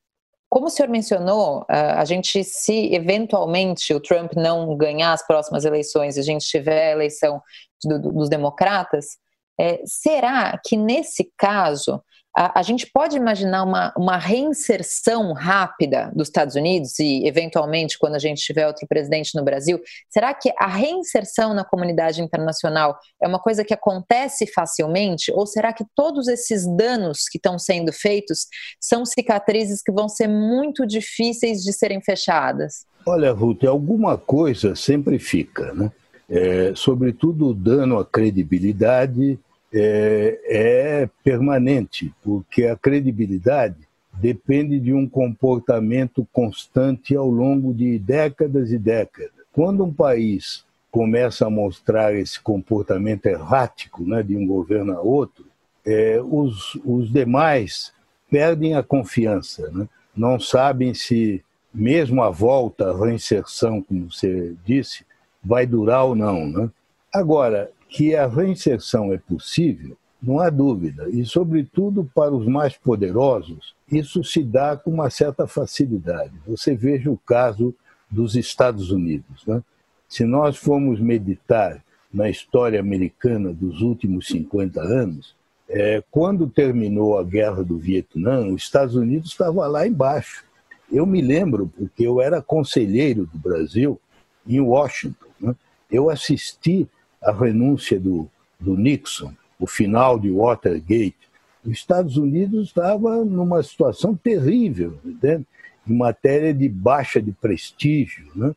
como 0.48 0.66
o 0.66 0.70
senhor 0.70 0.88
mencionou, 0.88 1.64
a 1.68 2.04
gente, 2.04 2.42
se 2.42 2.94
eventualmente 2.94 3.92
o 3.92 4.00
Trump 4.00 4.32
não 4.34 4.76
ganhar 4.76 5.12
as 5.12 5.26
próximas 5.26 5.64
eleições 5.64 6.16
e 6.16 6.20
a 6.20 6.22
gente 6.22 6.46
tiver 6.46 6.88
a 6.88 6.92
eleição 6.92 7.42
dos 7.84 8.28
democratas, 8.28 9.18
é, 9.60 9.80
será 9.84 10.58
que 10.64 10.76
nesse 10.76 11.30
caso 11.36 12.02
a, 12.38 12.60
a, 12.60 12.62
gente 12.62 12.86
pode 12.86 13.16
imaginar 13.16 13.64
uma, 13.64 13.92
uma 13.96 14.16
reinserção 14.16 15.32
rápida 15.32 16.12
dos 16.14 16.28
Estados 16.28 16.54
Unidos 16.54 16.96
e, 17.00 17.26
eventualmente, 17.26 17.98
quando 17.98 18.14
a 18.14 18.18
gente 18.20 18.40
tiver 18.40 18.64
outro 18.64 18.86
presidente 18.86 19.34
no 19.34 19.42
Brasil, 19.42 19.80
será 20.08 20.32
que 20.32 20.52
a 20.56 20.68
reinserção 20.68 21.52
na 21.52 21.64
comunidade 21.64 22.22
internacional 22.22 22.96
é 23.20 23.26
uma 23.26 23.40
coisa 23.40 23.64
que 23.64 23.74
acontece 23.74 24.46
facilmente? 24.46 25.32
Ou 25.32 25.48
será 25.48 25.72
que 25.72 25.84
todos 25.96 26.28
esses 26.28 26.64
danos 26.76 27.24
que 27.28 27.38
estão 27.38 27.58
sendo 27.58 27.92
feitos 27.92 28.46
são 28.80 29.04
cicatrizes 29.04 29.82
que 29.82 29.90
vão 29.90 30.08
ser 30.08 30.28
muito 30.28 30.86
difíceis 30.86 31.64
de 31.64 31.72
serem 31.72 32.00
fechadas? 32.00 32.86
Olha, 33.04 33.32
Ruth, 33.32 33.64
alguma 33.64 34.16
coisa 34.16 34.76
sempre 34.76 35.18
fica, 35.18 35.72
né? 35.74 35.90
É, 36.30 36.72
sobretudo 36.76 37.48
o 37.48 37.54
dano 37.54 37.98
à 37.98 38.04
credibilidade 38.04 39.40
é, 39.72 40.40
é 40.46 41.10
permanente, 41.22 42.14
porque 42.22 42.64
a 42.64 42.76
credibilidade 42.76 43.76
depende 44.12 44.80
de 44.80 44.92
um 44.92 45.08
comportamento 45.08 46.26
constante 46.32 47.14
ao 47.14 47.28
longo 47.28 47.72
de 47.72 47.98
décadas 47.98 48.72
e 48.72 48.78
décadas. 48.78 49.30
Quando 49.52 49.84
um 49.84 49.92
país 49.92 50.64
começa 50.90 51.46
a 51.46 51.50
mostrar 51.50 52.14
esse 52.14 52.40
comportamento 52.40 53.26
errático 53.26 54.02
né, 54.02 54.22
de 54.22 54.36
um 54.36 54.46
governo 54.46 54.96
a 54.96 55.00
outro, 55.00 55.44
é, 55.86 56.20
os, 56.20 56.74
os 56.84 57.12
demais 57.12 57.92
perdem 58.30 58.74
a 58.74 58.82
confiança, 58.82 59.70
né? 59.70 59.88
não 60.16 60.40
sabem 60.40 60.92
se, 60.92 61.42
mesmo 61.72 62.22
a 62.22 62.30
volta, 62.30 62.90
a 62.90 63.04
reinserção, 63.04 63.82
como 63.82 64.10
você 64.10 64.54
disse, 64.64 65.04
vai 65.42 65.66
durar 65.66 66.04
ou 66.04 66.14
não. 66.14 66.46
Né? 66.46 66.70
Agora, 67.12 67.70
que 67.88 68.14
a 68.14 68.26
reinserção 68.26 69.12
é 69.12 69.18
possível, 69.18 69.96
não 70.22 70.40
há 70.40 70.50
dúvida. 70.50 71.08
E, 71.08 71.24
sobretudo, 71.24 72.10
para 72.14 72.34
os 72.34 72.46
mais 72.46 72.76
poderosos, 72.76 73.74
isso 73.90 74.22
se 74.22 74.42
dá 74.42 74.76
com 74.76 74.90
uma 74.90 75.10
certa 75.10 75.46
facilidade. 75.46 76.32
Você 76.46 76.74
veja 76.74 77.10
o 77.10 77.16
caso 77.16 77.74
dos 78.10 78.36
Estados 78.36 78.90
Unidos. 78.90 79.44
Né? 79.46 79.62
Se 80.08 80.24
nós 80.24 80.56
formos 80.56 81.00
meditar 81.00 81.82
na 82.12 82.28
história 82.28 82.80
americana 82.80 83.52
dos 83.52 83.80
últimos 83.80 84.26
50 84.28 84.80
anos, 84.80 85.36
é, 85.68 86.02
quando 86.10 86.48
terminou 86.48 87.18
a 87.18 87.22
guerra 87.22 87.62
do 87.62 87.76
Vietnã, 87.78 88.46
os 88.46 88.62
Estados 88.62 88.94
Unidos 88.94 89.30
estava 89.30 89.66
lá 89.66 89.86
embaixo. 89.86 90.44
Eu 90.90 91.04
me 91.04 91.20
lembro, 91.20 91.70
porque 91.76 92.06
eu 92.06 92.20
era 92.20 92.40
conselheiro 92.40 93.26
do 93.26 93.38
Brasil 93.38 94.00
em 94.46 94.60
Washington. 94.60 95.26
Né? 95.38 95.54
Eu 95.90 96.08
assisti 96.08 96.88
a 97.22 97.32
renúncia 97.32 97.98
do, 97.98 98.28
do 98.58 98.76
Nixon, 98.76 99.32
o 99.58 99.66
final 99.66 100.18
de 100.18 100.30
Watergate, 100.30 101.16
os 101.64 101.72
Estados 101.72 102.16
Unidos 102.16 102.68
estava 102.68 103.24
numa 103.24 103.62
situação 103.62 104.14
terrível, 104.14 104.98
entende? 105.04 105.44
em 105.88 105.96
matéria 105.96 106.52
de 106.52 106.68
baixa 106.68 107.20
de 107.20 107.32
prestígio. 107.32 108.26
Né? 108.34 108.54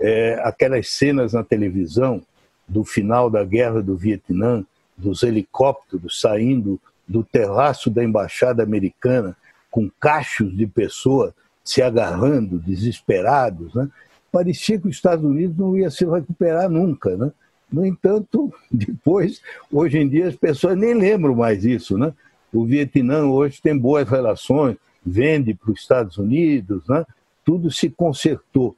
É, 0.00 0.40
aquelas 0.42 0.88
cenas 0.88 1.32
na 1.34 1.44
televisão 1.44 2.22
do 2.66 2.84
final 2.84 3.28
da 3.28 3.44
guerra 3.44 3.82
do 3.82 3.96
Vietnã, 3.96 4.64
dos 4.96 5.22
helicópteros 5.22 6.20
saindo 6.20 6.80
do 7.06 7.22
terraço 7.22 7.90
da 7.90 8.02
embaixada 8.02 8.62
americana 8.62 9.36
com 9.70 9.90
cachos 10.00 10.56
de 10.56 10.66
pessoas 10.66 11.32
se 11.64 11.82
agarrando, 11.82 12.58
desesperados. 12.58 13.74
Né? 13.74 13.88
Parecia 14.30 14.78
que 14.78 14.88
os 14.88 14.96
Estados 14.96 15.24
Unidos 15.24 15.56
não 15.56 15.76
ia 15.76 15.90
se 15.90 16.04
recuperar 16.04 16.68
nunca. 16.68 17.16
Né? 17.16 17.30
No 17.72 17.86
entanto, 17.86 18.52
depois, 18.70 19.40
hoje 19.72 19.98
em 19.98 20.08
dia, 20.08 20.28
as 20.28 20.36
pessoas 20.36 20.76
nem 20.76 20.94
lembram 20.94 21.34
mais 21.34 21.64
isso. 21.64 21.96
Né? 21.96 22.12
O 22.52 22.64
Vietnã 22.64 23.24
hoje 23.24 23.62
tem 23.62 23.76
boas 23.76 24.08
relações, 24.08 24.76
vende 25.04 25.54
para 25.54 25.72
os 25.72 25.80
Estados 25.80 26.18
Unidos, 26.18 26.86
né? 26.86 27.04
tudo 27.44 27.70
se 27.70 27.88
consertou. 27.88 28.76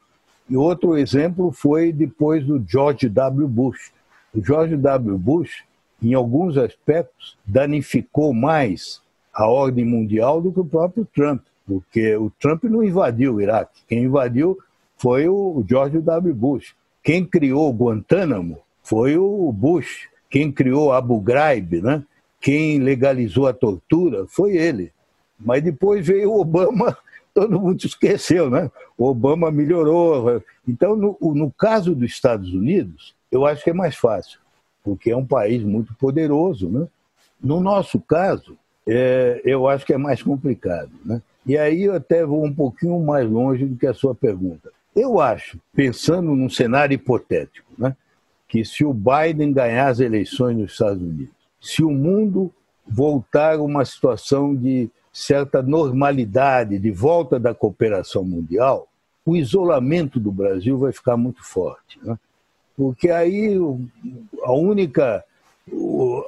E 0.48 0.56
outro 0.56 0.96
exemplo 0.96 1.50
foi 1.50 1.92
depois 1.92 2.44
do 2.44 2.62
George 2.66 3.08
W. 3.08 3.48
Bush. 3.48 3.92
O 4.34 4.44
George 4.44 4.76
W. 4.76 5.18
Bush, 5.18 5.64
em 6.02 6.14
alguns 6.14 6.56
aspectos, 6.56 7.36
danificou 7.44 8.32
mais 8.32 9.00
a 9.32 9.48
ordem 9.48 9.84
mundial 9.84 10.40
do 10.40 10.52
que 10.52 10.60
o 10.60 10.64
próprio 10.64 11.06
Trump, 11.14 11.42
porque 11.66 12.14
o 12.14 12.30
Trump 12.38 12.64
não 12.64 12.84
invadiu 12.84 13.34
o 13.34 13.40
Iraque. 13.40 13.80
Quem 13.88 14.04
invadiu 14.04 14.58
foi 14.98 15.28
o 15.28 15.64
George 15.68 15.98
W. 15.98 16.34
Bush. 16.34 16.74
Quem 17.02 17.24
criou 17.24 17.72
Guantánamo 17.72 18.58
foi 18.84 19.18
o 19.18 19.50
Bush. 19.50 20.08
Quem 20.30 20.52
criou 20.52 20.92
Abu 20.92 21.20
Ghraib, 21.20 21.80
né? 21.80 22.04
quem 22.44 22.78
legalizou 22.78 23.46
a 23.46 23.54
tortura, 23.54 24.26
foi 24.28 24.54
ele. 24.54 24.92
Mas 25.40 25.64
depois 25.64 26.06
veio 26.06 26.30
o 26.30 26.40
Obama, 26.42 26.94
todo 27.32 27.58
mundo 27.58 27.82
esqueceu, 27.86 28.50
né? 28.50 28.70
O 28.98 29.06
Obama 29.06 29.50
melhorou. 29.50 30.42
Então, 30.68 30.94
no, 30.94 31.16
no 31.22 31.50
caso 31.50 31.94
dos 31.94 32.10
Estados 32.10 32.52
Unidos, 32.52 33.14
eu 33.32 33.46
acho 33.46 33.64
que 33.64 33.70
é 33.70 33.72
mais 33.72 33.96
fácil, 33.96 34.38
porque 34.84 35.10
é 35.10 35.16
um 35.16 35.24
país 35.24 35.62
muito 35.62 35.94
poderoso, 35.94 36.68
né? 36.68 36.86
No 37.42 37.62
nosso 37.62 37.98
caso, 37.98 38.58
é, 38.86 39.40
eu 39.42 39.66
acho 39.66 39.86
que 39.86 39.94
é 39.94 39.98
mais 39.98 40.22
complicado, 40.22 40.92
né? 41.02 41.22
E 41.46 41.56
aí 41.56 41.84
eu 41.84 41.94
até 41.94 42.26
vou 42.26 42.44
um 42.44 42.52
pouquinho 42.52 43.00
mais 43.00 43.26
longe 43.28 43.64
do 43.64 43.76
que 43.76 43.86
a 43.86 43.94
sua 43.94 44.14
pergunta. 44.14 44.70
Eu 44.94 45.18
acho, 45.18 45.58
pensando 45.74 46.36
num 46.36 46.50
cenário 46.50 46.94
hipotético, 46.94 47.72
né? 47.78 47.96
Que 48.54 48.64
se 48.64 48.84
o 48.84 48.94
Biden 48.94 49.52
ganhar 49.52 49.88
as 49.88 49.98
eleições 49.98 50.56
nos 50.56 50.70
Estados 50.70 51.02
Unidos, 51.02 51.34
se 51.60 51.82
o 51.82 51.90
mundo 51.90 52.52
voltar 52.86 53.56
a 53.56 53.62
uma 53.62 53.84
situação 53.84 54.54
de 54.54 54.88
certa 55.12 55.60
normalidade, 55.60 56.78
de 56.78 56.90
volta 56.92 57.40
da 57.40 57.52
cooperação 57.52 58.22
mundial, 58.22 58.86
o 59.26 59.34
isolamento 59.34 60.20
do 60.20 60.30
Brasil 60.30 60.78
vai 60.78 60.92
ficar 60.92 61.16
muito 61.16 61.42
forte. 61.42 61.98
Né? 62.00 62.16
Porque 62.76 63.10
aí 63.10 63.56
a 64.44 64.52
única 64.52 65.24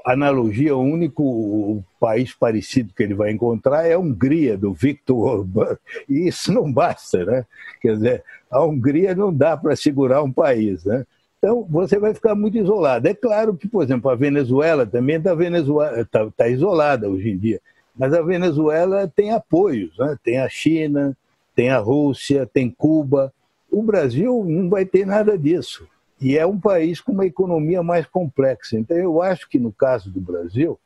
analogia, 0.05 0.77
o 0.77 0.83
único 0.83 1.85
país 2.01 2.35
parecido 2.35 2.93
que 2.93 3.05
ele 3.05 3.15
vai 3.15 3.31
encontrar 3.31 3.87
é 3.87 3.93
a 3.93 4.01
Hungria, 4.01 4.59
do 4.59 4.73
Viktor 4.73 5.17
Orbán. 5.17 5.77
E 6.09 6.27
isso 6.27 6.53
não 6.53 6.73
basta, 6.73 7.25
né? 7.25 7.47
Quer 7.81 7.95
dizer, 7.95 8.25
a 8.51 8.65
Hungria 8.65 9.15
não 9.15 9.33
dá 9.33 9.57
para 9.57 9.77
segurar 9.77 10.25
um 10.25 10.33
país, 10.33 10.85
né? 10.85 11.07
Então, 11.39 11.67
você 11.69 11.99
vai 11.99 12.15
ficar 12.15 12.35
muito 12.35 12.57
isolado. 12.57 13.07
É 13.07 13.15
claro 13.15 13.57
que, 13.57 13.69
por 13.69 13.83
exemplo, 13.83 14.11
a 14.11 14.15
Venezuela 14.15 14.87
também 14.87 15.17
está 15.17 15.35
tá, 16.11 16.31
tá 16.37 16.49
isolada 16.49 17.09
hoje 17.09 17.31
em 17.31 17.37
dia, 17.37 17.61
mas 17.95 18.13
a 18.13 18.23
Venezuela 18.23 19.11
tem 19.15 19.33
apoios, 19.33 19.97
né? 19.99 20.17
tem 20.23 20.39
a 20.39 20.49
China, 20.49 21.17
tem 21.55 21.71
a 21.71 21.79
Rússia, 21.79 22.47
tem 22.47 22.71
Cuba. 22.71 23.33
O 23.71 23.83
Brasil 23.83 24.45
não 24.47 24.69
vai 24.69 24.85
ter 24.85 25.07
nada 25.07 25.39
disso. 25.39 25.87
E 26.21 26.37
é 26.37 26.47
um 26.47 26.59
país 26.59 27.01
com 27.01 27.13
uma 27.13 27.27
economia 27.27 27.83
mais 27.83 28.07
complexa. 28.07 28.79
Então, 28.79 28.97
eu 28.97 29.21
acho 29.21 29.49
que 29.49 29.59
no 29.59 29.73
caso 29.73 30.11
do 30.11 30.21
Brasil, 30.21 30.79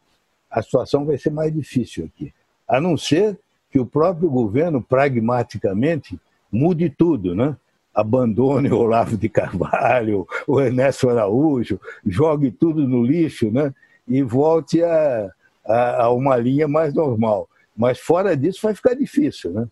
a 0.50 0.60
situação 0.60 1.04
vai 1.04 1.16
ser 1.16 1.30
mais 1.30 1.54
difícil 1.54 2.04
aqui. 2.04 2.32
A 2.66 2.80
não 2.80 2.96
ser 2.96 3.38
que 3.70 3.78
o 3.78 3.86
próprio 3.86 4.28
governo, 4.28 4.82
pragmaticamente, 4.82 6.18
mude 6.50 6.90
tudo, 6.90 7.34
né? 7.34 7.56
Abandone 8.00 8.70
o 8.70 8.78
Olavo 8.78 9.16
de 9.16 9.28
Carvalho, 9.28 10.26
o 10.46 10.60
Ernesto 10.60 11.08
Araújo, 11.08 11.80
jogue 12.04 12.50
tudo 12.50 12.86
no 12.86 13.04
lixo 13.04 13.50
né? 13.50 13.74
e 14.06 14.22
volte 14.22 14.82
a, 14.82 15.30
a, 15.64 16.04
a 16.04 16.10
uma 16.10 16.36
linha 16.36 16.66
mais 16.66 16.94
normal. 16.94 17.48
Mas 17.76 17.98
fora 17.98 18.36
disso 18.36 18.60
vai 18.62 18.74
ficar 18.74 18.94
difícil, 18.94 19.52
né? 19.52 19.68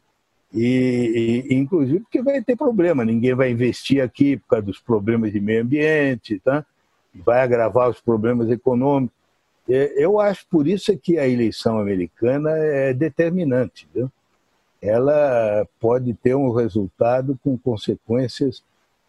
E, 0.54 1.44
e, 1.50 1.54
inclusive 1.54 2.00
porque 2.00 2.22
vai 2.22 2.42
ter 2.42 2.56
problema, 2.56 3.04
ninguém 3.04 3.34
vai 3.34 3.50
investir 3.50 4.02
aqui 4.02 4.38
por 4.38 4.48
causa 4.48 4.64
dos 4.64 4.80
problemas 4.80 5.30
de 5.30 5.40
meio 5.40 5.62
ambiente, 5.62 6.40
tá? 6.40 6.64
vai 7.14 7.40
agravar 7.40 7.90
os 7.90 8.00
problemas 8.00 8.50
econômicos. 8.50 9.16
É, 9.68 9.92
eu 10.02 10.18
acho 10.18 10.46
por 10.48 10.66
isso 10.66 10.96
que 10.96 11.18
a 11.18 11.28
eleição 11.28 11.78
americana 11.78 12.50
é 12.50 12.94
determinante. 12.94 13.88
Viu? 13.94 14.10
Ela 14.80 15.66
pode 15.80 16.14
ter 16.14 16.34
um 16.34 16.52
resultado 16.52 17.38
com 17.42 17.58
consequências 17.58 18.62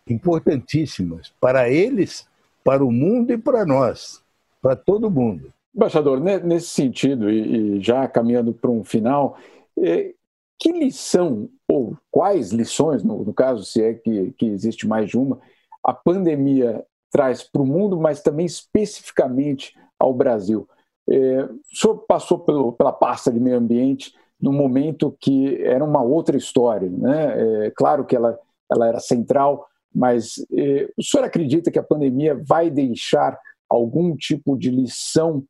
importantíssimas 0.07 1.31
para 1.39 1.69
eles, 1.69 2.27
para 2.63 2.83
o 2.83 2.91
mundo 2.91 3.31
e 3.31 3.37
para 3.37 3.65
nós, 3.65 4.23
para 4.61 4.75
todo 4.75 5.11
mundo. 5.11 5.53
Embaixador, 5.73 6.19
nesse 6.19 6.69
sentido, 6.69 7.29
e 7.29 7.79
já 7.79 8.07
caminhando 8.07 8.51
para 8.51 8.71
um 8.71 8.83
final, 8.83 9.37
é, 9.77 10.13
que 10.57 10.71
lição, 10.71 11.47
ou 11.67 11.95
quais 12.11 12.51
lições, 12.51 13.03
no, 13.03 13.33
caso, 13.33 13.63
se 13.63 13.81
é 13.81 13.93
que, 13.93 14.31
que 14.31 14.47
existe 14.47 14.87
mais 14.87 15.09
de 15.09 15.17
uma, 15.17 15.39
a 15.83 15.93
pandemia 15.93 16.83
traz 17.11 17.43
para 17.43 17.61
o 17.61 17.65
mundo, 17.65 17.99
mas 17.99 18.21
também 18.21 18.45
especificamente 18.45 19.73
ao 19.97 20.13
Brasil? 20.13 20.67
É, 21.07 21.43
o 21.43 21.75
senhor 21.75 21.97
passou 21.99 22.39
pela 22.73 22.91
pasta 22.91 23.31
de 23.31 23.39
meio 23.39 23.57
ambiente 23.57 24.13
num 24.41 24.53
momento 24.53 25.15
que 25.19 25.61
era 25.63 25.83
uma 25.83 26.01
outra 26.01 26.37
história. 26.37 26.89
Né? 26.89 27.65
É, 27.65 27.71
claro 27.75 28.05
que 28.05 28.15
ela, 28.15 28.37
ela 28.71 28.87
era 28.87 28.99
central, 28.99 29.67
mas 29.93 30.35
é, 30.55 30.89
o 30.97 31.03
senhor 31.03 31.25
acredita 31.25 31.71
que 31.71 31.79
a 31.79 31.83
pandemia 31.83 32.39
vai 32.47 32.69
deixar 32.69 33.37
algum 33.69 34.15
tipo 34.15 34.57
de 34.57 34.69
lição 34.69 35.43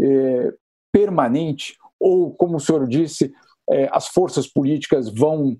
é, 0.00 0.52
permanente? 0.92 1.74
Ou, 1.98 2.30
como 2.30 2.56
o 2.56 2.60
senhor 2.60 2.86
disse, 2.86 3.32
é, 3.70 3.88
as 3.90 4.08
forças 4.08 4.46
políticas 4.46 5.12
vão 5.12 5.56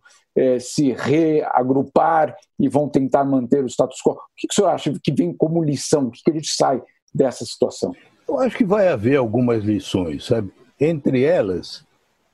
se 0.60 0.92
reagrupar 0.92 2.36
e 2.60 2.68
vão 2.68 2.90
tentar 2.90 3.24
manter 3.24 3.64
o 3.64 3.70
status 3.70 4.02
quo? 4.02 4.10
O 4.10 4.18
que, 4.36 4.46
que 4.46 4.52
o 4.52 4.54
senhor 4.54 4.68
acha 4.68 4.92
que 5.02 5.10
vem 5.10 5.32
como 5.34 5.64
lição? 5.64 6.08
O 6.08 6.10
que, 6.10 6.22
que 6.22 6.30
a 6.30 6.34
gente 6.34 6.50
sai 6.50 6.82
dessa 7.14 7.42
situação? 7.46 7.94
Eu 8.28 8.38
acho 8.40 8.54
que 8.54 8.64
vai 8.64 8.88
haver 8.88 9.16
algumas 9.16 9.64
lições, 9.64 10.26
sabe? 10.26 10.52
Entre 10.78 11.22
elas, 11.22 11.85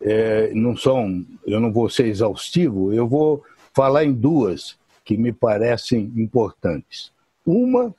é, 0.02 0.52
não 0.52 0.76
são, 0.76 1.24
eu 1.46 1.60
não 1.60 1.72
vou 1.72 1.88
ser 1.88 2.06
exaustivo, 2.06 2.92
eu 2.92 3.08
vou 3.08 3.42
falar 3.72 4.04
em 4.04 4.12
duas 4.12 4.76
que 5.04 5.16
me 5.16 5.32
parecem 5.32 6.12
importantes. 6.16 7.12
Uma 7.46 7.94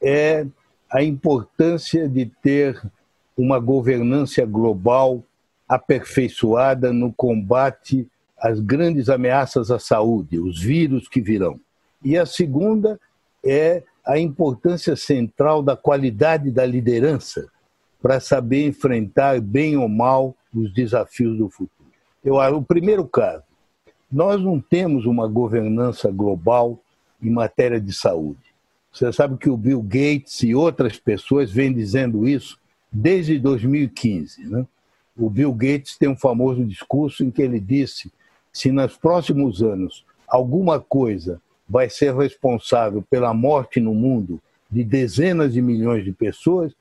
é 0.00 0.46
a 0.90 1.02
importância 1.02 2.08
de 2.08 2.26
ter 2.26 2.80
uma 3.36 3.58
governança 3.58 4.44
global 4.44 5.22
aperfeiçoada 5.68 6.92
no 6.92 7.12
combate 7.12 8.08
às 8.38 8.58
grandes 8.60 9.08
ameaças 9.08 9.70
à 9.70 9.78
saúde, 9.78 10.38
os 10.38 10.62
vírus 10.62 11.08
que 11.08 11.20
virão. 11.20 11.60
E 12.02 12.16
a 12.16 12.24
segunda 12.24 12.98
é 13.44 13.82
a 14.06 14.18
importância 14.18 14.96
central 14.96 15.62
da 15.62 15.76
qualidade 15.76 16.50
da 16.50 16.64
liderança 16.64 17.48
para 18.00 18.20
saber 18.20 18.66
enfrentar 18.66 19.40
bem 19.40 19.76
ou 19.76 19.88
mal 19.88 20.34
os 20.54 20.72
desafios 20.72 21.36
do 21.36 21.48
futuro. 21.48 21.70
Eu, 22.24 22.36
o 22.36 22.62
primeiro 22.62 23.06
caso, 23.06 23.42
nós 24.10 24.40
não 24.40 24.60
temos 24.60 25.04
uma 25.04 25.28
governança 25.28 26.10
global 26.10 26.80
em 27.22 27.30
matéria 27.30 27.80
de 27.80 27.92
saúde. 27.92 28.40
Você 28.92 29.12
sabe 29.12 29.36
que 29.36 29.50
o 29.50 29.56
Bill 29.56 29.82
Gates 29.82 30.42
e 30.42 30.54
outras 30.54 30.98
pessoas 30.98 31.52
vêm 31.52 31.72
dizendo 31.72 32.26
isso 32.26 32.58
desde 32.90 33.38
2015. 33.38 34.46
Né? 34.48 34.66
O 35.16 35.28
Bill 35.28 35.52
Gates 35.52 35.96
tem 35.98 36.08
um 36.08 36.16
famoso 36.16 36.64
discurso 36.64 37.22
em 37.22 37.30
que 37.30 37.42
ele 37.42 37.60
disse: 37.60 38.10
se 38.52 38.72
nos 38.72 38.96
próximos 38.96 39.62
anos 39.62 40.04
alguma 40.26 40.80
coisa 40.80 41.40
vai 41.68 41.90
ser 41.90 42.14
responsável 42.14 43.04
pela 43.10 43.34
morte 43.34 43.78
no 43.78 43.94
mundo 43.94 44.40
de 44.70 44.82
dezenas 44.82 45.52
de 45.52 45.60
milhões 45.60 46.04
de 46.04 46.12
pessoas, 46.12 46.72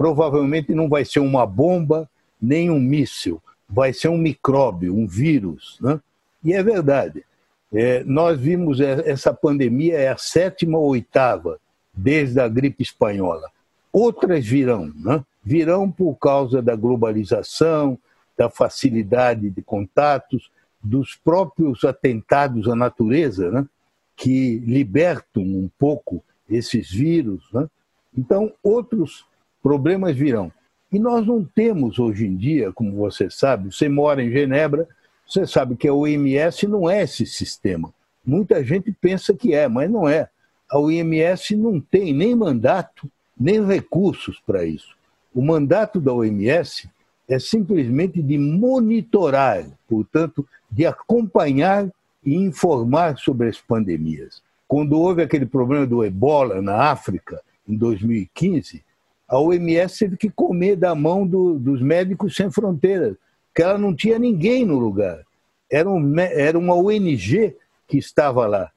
provavelmente 0.00 0.74
não 0.74 0.88
vai 0.88 1.04
ser 1.04 1.20
uma 1.20 1.44
bomba 1.44 2.08
nem 2.40 2.70
um 2.70 2.80
míssil, 2.80 3.38
vai 3.68 3.92
ser 3.92 4.08
um 4.08 4.16
micróbio, 4.16 4.96
um 4.96 5.06
vírus. 5.06 5.76
Né? 5.78 6.00
E 6.42 6.54
é 6.54 6.62
verdade. 6.62 7.22
É, 7.70 8.02
nós 8.04 8.40
vimos 8.40 8.80
essa 8.80 9.34
pandemia, 9.34 9.98
é 9.98 10.08
a 10.08 10.16
sétima 10.16 10.78
ou 10.78 10.86
oitava, 10.86 11.60
desde 11.92 12.40
a 12.40 12.48
gripe 12.48 12.82
espanhola. 12.82 13.46
Outras 13.92 14.46
virão, 14.46 14.90
né? 14.96 15.22
virão 15.44 15.90
por 15.90 16.14
causa 16.14 16.62
da 16.62 16.74
globalização, 16.74 17.98
da 18.38 18.48
facilidade 18.48 19.50
de 19.50 19.60
contatos, 19.60 20.50
dos 20.82 21.14
próprios 21.14 21.84
atentados 21.84 22.70
à 22.70 22.74
natureza, 22.74 23.50
né? 23.50 23.68
que 24.16 24.60
libertam 24.60 25.42
um 25.42 25.68
pouco 25.78 26.24
esses 26.48 26.90
vírus. 26.90 27.44
Né? 27.52 27.68
Então, 28.16 28.50
outros 28.62 29.28
problemas 29.62 30.16
virão. 30.16 30.52
E 30.92 30.98
nós 30.98 31.26
não 31.26 31.44
temos 31.44 31.98
hoje 31.98 32.26
em 32.26 32.36
dia, 32.36 32.72
como 32.72 32.96
você 32.96 33.30
sabe, 33.30 33.72
você 33.72 33.88
mora 33.88 34.22
em 34.22 34.30
Genebra, 34.30 34.88
você 35.26 35.46
sabe 35.46 35.76
que 35.76 35.86
a 35.86 35.94
OMS 35.94 36.66
não 36.66 36.90
é 36.90 37.02
esse 37.02 37.24
sistema. 37.24 37.94
Muita 38.24 38.62
gente 38.64 38.90
pensa 38.92 39.32
que 39.32 39.54
é, 39.54 39.68
mas 39.68 39.88
não 39.90 40.08
é. 40.08 40.28
A 40.68 40.78
OMS 40.78 41.54
não 41.56 41.80
tem 41.80 42.12
nem 42.12 42.34
mandato, 42.34 43.10
nem 43.38 43.64
recursos 43.64 44.40
para 44.44 44.64
isso. 44.64 44.96
O 45.32 45.40
mandato 45.40 46.00
da 46.00 46.12
OMS 46.12 46.90
é 47.28 47.38
simplesmente 47.38 48.20
de 48.20 48.36
monitorar, 48.36 49.64
portanto, 49.88 50.46
de 50.70 50.84
acompanhar 50.84 51.88
e 52.24 52.34
informar 52.34 53.16
sobre 53.16 53.48
as 53.48 53.60
pandemias. 53.60 54.42
Quando 54.66 54.98
houve 54.98 55.22
aquele 55.22 55.46
problema 55.46 55.86
do 55.86 56.04
ebola 56.04 56.60
na 56.60 56.90
África, 56.90 57.40
em 57.68 57.76
2015, 57.76 58.84
a 59.30 59.38
OMS 59.38 59.96
teve 59.96 60.16
que 60.16 60.28
comer 60.28 60.74
da 60.74 60.92
mão 60.92 61.24
do, 61.24 61.56
dos 61.56 61.80
médicos 61.80 62.34
sem 62.34 62.50
fronteiras, 62.50 63.14
que 63.54 63.62
ela 63.62 63.78
não 63.78 63.94
tinha 63.94 64.18
ninguém 64.18 64.66
no 64.66 64.76
lugar. 64.76 65.24
Era, 65.70 65.88
um, 65.88 66.18
era 66.18 66.58
uma 66.58 66.74
ONG 66.74 67.56
que 67.86 67.96
estava 67.96 68.44
lá. 68.48 68.72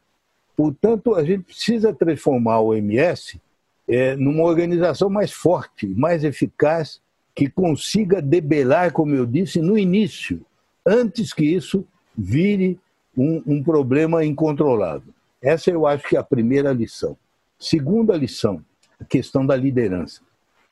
Portanto, 0.55 1.15
a 1.15 1.23
gente 1.23 1.45
precisa 1.45 1.91
transformar 1.91 2.53
a 2.53 2.61
OMS 2.61 3.41
é, 3.87 4.15
numa 4.15 4.43
organização 4.43 5.09
mais 5.09 5.31
forte, 5.31 5.87
mais 5.87 6.23
eficaz, 6.23 7.01
que 7.33 7.49
consiga 7.49 8.21
debelar, 8.21 8.93
como 8.93 9.15
eu 9.15 9.25
disse, 9.25 9.59
no 9.59 9.75
início, 9.75 10.45
antes 10.85 11.33
que 11.33 11.45
isso 11.45 11.83
vire 12.15 12.79
um, 13.17 13.41
um 13.47 13.63
problema 13.63 14.23
incontrolável. 14.23 15.11
Essa 15.41 15.71
eu 15.71 15.87
acho 15.87 16.07
que 16.07 16.15
é 16.15 16.19
a 16.19 16.23
primeira 16.23 16.71
lição. 16.71 17.17
Segunda 17.57 18.15
lição, 18.15 18.63
a 18.99 19.03
questão 19.03 19.43
da 19.43 19.55
liderança. 19.55 20.21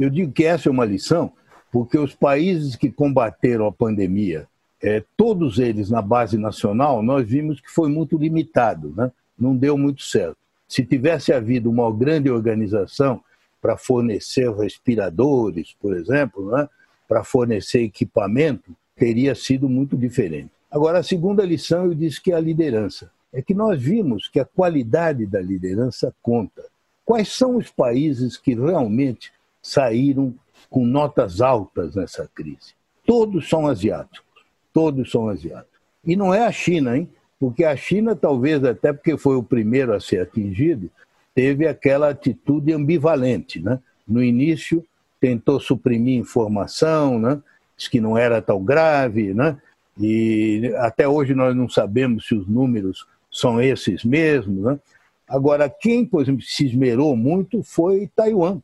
Eu 0.01 0.09
digo 0.09 0.31
que 0.31 0.43
essa 0.43 0.67
é 0.67 0.71
uma 0.71 0.83
lição 0.83 1.31
porque 1.71 1.97
os 1.97 2.13
países 2.13 2.75
que 2.75 2.91
combateram 2.91 3.67
a 3.67 3.71
pandemia, 3.71 4.47
é, 4.81 5.03
todos 5.15 5.59
eles 5.59 5.91
na 5.91 6.01
base 6.01 6.39
nacional, 6.39 7.03
nós 7.03 7.25
vimos 7.27 7.61
que 7.61 7.69
foi 7.69 7.87
muito 7.87 8.17
limitado, 8.17 8.93
né? 8.97 9.11
não 9.39 9.55
deu 9.55 9.77
muito 9.77 10.01
certo. 10.01 10.37
Se 10.67 10.83
tivesse 10.83 11.31
havido 11.31 11.69
uma 11.69 11.89
grande 11.95 12.31
organização 12.31 13.23
para 13.61 13.77
fornecer 13.77 14.51
respiradores, 14.51 15.75
por 15.79 15.95
exemplo, 15.95 16.49
né? 16.49 16.67
para 17.07 17.23
fornecer 17.23 17.83
equipamento, 17.83 18.75
teria 18.95 19.35
sido 19.35 19.69
muito 19.69 19.95
diferente. 19.95 20.49
Agora, 20.71 20.99
a 20.99 21.03
segunda 21.03 21.45
lição 21.45 21.85
eu 21.85 21.93
disse 21.93 22.19
que 22.19 22.31
é 22.31 22.35
a 22.35 22.39
liderança. 22.39 23.11
É 23.31 23.41
que 23.41 23.53
nós 23.53 23.79
vimos 23.79 24.27
que 24.27 24.39
a 24.39 24.45
qualidade 24.45 25.27
da 25.27 25.39
liderança 25.39 26.11
conta. 26.23 26.63
Quais 27.05 27.29
são 27.29 27.57
os 27.57 27.69
países 27.69 28.35
que 28.35 28.55
realmente 28.55 29.31
saíram 29.61 30.33
com 30.69 30.85
notas 30.85 31.41
altas 31.41 31.95
nessa 31.95 32.29
crise. 32.33 32.73
Todos 33.05 33.49
são 33.49 33.67
asiáticos, 33.67 34.43
todos 34.73 35.11
são 35.11 35.27
asiáticos. 35.27 35.79
E 36.05 36.15
não 36.15 36.33
é 36.33 36.45
a 36.45 36.51
China, 36.51 36.97
hein? 36.97 37.09
Porque 37.39 37.63
a 37.63 37.75
China, 37.75 38.15
talvez 38.15 38.63
até 38.63 38.93
porque 38.93 39.17
foi 39.17 39.35
o 39.35 39.43
primeiro 39.43 39.93
a 39.93 39.99
ser 39.99 40.21
atingido, 40.21 40.89
teve 41.33 41.67
aquela 41.67 42.09
atitude 42.09 42.71
ambivalente, 42.73 43.61
né? 43.61 43.79
No 44.07 44.23
início 44.23 44.85
tentou 45.19 45.59
suprimir 45.59 46.19
informação, 46.19 47.19
né? 47.19 47.41
Que 47.89 47.99
não 47.99 48.17
era 48.17 48.41
tão 48.41 48.63
grave, 48.63 49.33
né? 49.33 49.57
E 49.99 50.71
até 50.77 51.07
hoje 51.07 51.33
nós 51.33 51.55
não 51.55 51.67
sabemos 51.67 52.27
se 52.27 52.35
os 52.35 52.47
números 52.47 53.05
são 53.31 53.61
esses 53.61 54.03
mesmos, 54.03 54.63
né? 54.63 54.79
Agora, 55.27 55.69
quem, 55.69 56.05
por 56.05 56.21
exemplo, 56.21 56.41
se 56.41 56.65
esmerou 56.65 57.15
muito 57.15 57.63
foi 57.63 58.09
Taiwan. 58.15 58.59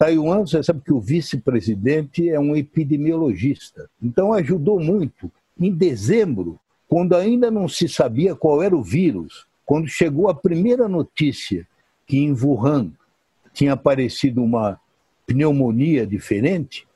Taiwan, 0.00 0.46
você 0.46 0.62
sabe 0.62 0.80
que 0.80 0.94
o 0.94 0.98
vice-presidente 0.98 2.26
é 2.26 2.40
um 2.40 2.56
epidemiologista. 2.56 3.90
Então 4.02 4.32
ajudou 4.32 4.80
muito. 4.80 5.30
Em 5.60 5.70
dezembro, 5.70 6.58
quando 6.88 7.14
ainda 7.14 7.50
não 7.50 7.68
se 7.68 7.86
sabia 7.86 8.34
qual 8.34 8.62
era 8.62 8.74
o 8.74 8.82
vírus, 8.82 9.46
quando 9.66 9.86
chegou 9.88 10.30
a 10.30 10.34
primeira 10.34 10.88
notícia 10.88 11.68
que 12.06 12.16
em 12.16 12.32
Wuhan 12.32 12.90
tinha 13.52 13.74
aparecido 13.74 14.42
uma 14.42 14.80
pneumonia 15.26 16.06
diferente, 16.06 16.88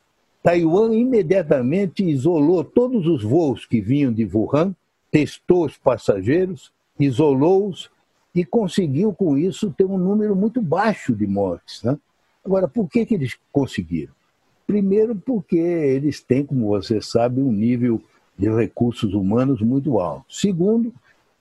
Taiwan 0.42 0.94
imediatamente 0.94 2.02
isolou 2.02 2.64
todos 2.64 3.06
os 3.06 3.22
voos 3.22 3.66
que 3.66 3.82
vinham 3.82 4.14
de 4.14 4.24
Wuhan, 4.24 4.74
testou 5.10 5.66
os 5.66 5.76
passageiros, 5.76 6.72
isolou-os 6.98 7.90
e 8.34 8.46
conseguiu 8.46 9.12
com 9.12 9.36
isso 9.36 9.70
ter 9.76 9.84
um 9.84 9.98
número 9.98 10.34
muito 10.34 10.62
baixo 10.62 11.14
de 11.14 11.26
mortes. 11.26 11.82
Né? 11.82 11.98
Agora, 12.44 12.68
por 12.68 12.88
que, 12.88 13.06
que 13.06 13.14
eles 13.14 13.36
conseguiram? 13.50 14.12
Primeiro, 14.66 15.14
porque 15.14 15.56
eles 15.56 16.20
têm, 16.20 16.44
como 16.44 16.68
você 16.68 17.00
sabe, 17.00 17.40
um 17.40 17.52
nível 17.52 18.00
de 18.36 18.50
recursos 18.50 19.14
humanos 19.14 19.60
muito 19.60 19.98
alto. 19.98 20.26
Segundo, 20.28 20.92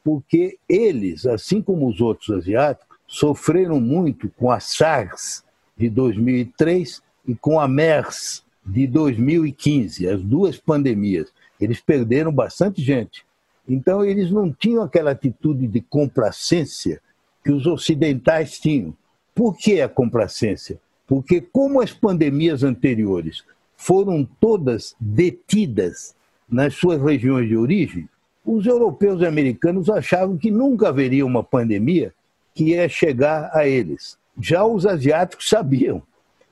porque 0.03 0.57
eles, 0.67 1.25
assim 1.25 1.61
como 1.61 1.87
os 1.87 2.01
outros 2.01 2.29
asiáticos, 2.37 2.97
sofreram 3.07 3.79
muito 3.79 4.29
com 4.37 4.51
a 4.51 4.59
SARS 4.59 5.43
de 5.77 5.89
2003 5.89 7.01
e 7.27 7.35
com 7.35 7.59
a 7.59 7.67
MERS 7.67 8.43
de 8.65 8.87
2015, 8.87 10.07
as 10.07 10.21
duas 10.21 10.57
pandemias. 10.57 11.31
Eles 11.59 11.79
perderam 11.79 12.31
bastante 12.31 12.81
gente. 12.81 13.25
Então, 13.67 14.03
eles 14.03 14.29
não 14.29 14.51
tinham 14.51 14.83
aquela 14.83 15.11
atitude 15.11 15.67
de 15.67 15.81
complacência 15.81 17.01
que 17.43 17.51
os 17.51 17.65
ocidentais 17.65 18.59
tinham. 18.59 18.93
Por 19.33 19.57
que 19.57 19.81
a 19.81 19.87
complacência? 19.87 20.79
Porque, 21.07 21.41
como 21.41 21.81
as 21.81 21.91
pandemias 21.91 22.63
anteriores 22.63 23.43
foram 23.75 24.27
todas 24.39 24.95
detidas 24.99 26.15
nas 26.49 26.73
suas 26.75 27.01
regiões 27.01 27.47
de 27.47 27.57
origem, 27.57 28.07
os 28.45 28.65
europeus 28.65 29.21
e 29.21 29.25
americanos 29.25 29.89
achavam 29.89 30.37
que 30.37 30.51
nunca 30.51 30.89
haveria 30.89 31.25
uma 31.25 31.43
pandemia 31.43 32.13
que 32.53 32.65
ia 32.65 32.87
chegar 32.87 33.49
a 33.53 33.67
eles. 33.67 34.17
Já 34.39 34.65
os 34.65 34.85
asiáticos 34.85 35.49
sabiam. 35.49 36.01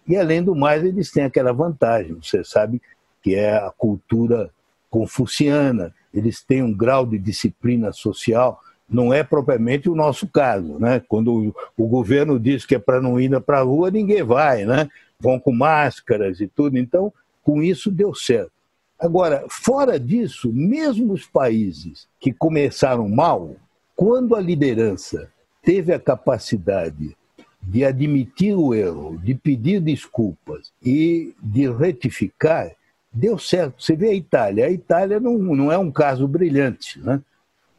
E, 0.07 0.15
além 0.15 0.43
do 0.43 0.55
mais, 0.55 0.83
eles 0.83 1.11
têm 1.11 1.23
aquela 1.23 1.53
vantagem. 1.53 2.17
Você 2.21 2.43
sabe 2.43 2.81
que 3.21 3.35
é 3.35 3.55
a 3.55 3.71
cultura 3.77 4.49
confuciana, 4.89 5.93
eles 6.13 6.43
têm 6.43 6.63
um 6.63 6.73
grau 6.73 7.05
de 7.05 7.17
disciplina 7.17 7.91
social. 7.93 8.59
Não 8.91 9.13
é 9.13 9.23
propriamente 9.23 9.89
o 9.89 9.95
nosso 9.95 10.27
caso. 10.27 10.77
Né? 10.77 11.01
Quando 11.07 11.55
o 11.77 11.87
governo 11.87 12.37
diz 12.39 12.65
que 12.65 12.75
é 12.75 12.79
para 12.79 13.01
não 13.01 13.19
ir 13.19 13.39
para 13.41 13.59
a 13.59 13.63
rua, 13.63 13.89
ninguém 13.89 14.21
vai. 14.21 14.65
Né? 14.65 14.89
Vão 15.19 15.39
com 15.39 15.53
máscaras 15.53 16.41
e 16.41 16.47
tudo. 16.47 16.77
Então, 16.77 17.13
com 17.41 17.63
isso, 17.63 17.89
deu 17.89 18.13
certo. 18.13 18.51
Agora, 18.99 19.45
fora 19.49 19.99
disso, 19.99 20.51
mesmo 20.53 21.13
os 21.13 21.25
países 21.25 22.07
que 22.19 22.31
começaram 22.31 23.09
mal, 23.09 23.55
quando 23.95 24.35
a 24.35 24.39
liderança 24.39 25.29
teve 25.63 25.93
a 25.93 25.99
capacidade 25.99 27.15
de 27.61 27.85
admitir 27.85 28.55
o 28.55 28.73
erro, 28.73 29.17
de 29.17 29.33
pedir 29.35 29.79
desculpas 29.79 30.71
e 30.83 31.33
de 31.41 31.71
retificar, 31.71 32.71
deu 33.11 33.37
certo. 33.37 33.81
Você 33.81 33.95
vê 33.95 34.09
a 34.09 34.13
Itália. 34.13 34.65
A 34.65 34.71
Itália 34.71 35.19
não, 35.19 35.37
não 35.37 35.71
é 35.71 35.77
um 35.77 35.91
caso 35.91 36.27
brilhante, 36.27 36.99
né? 36.99 37.21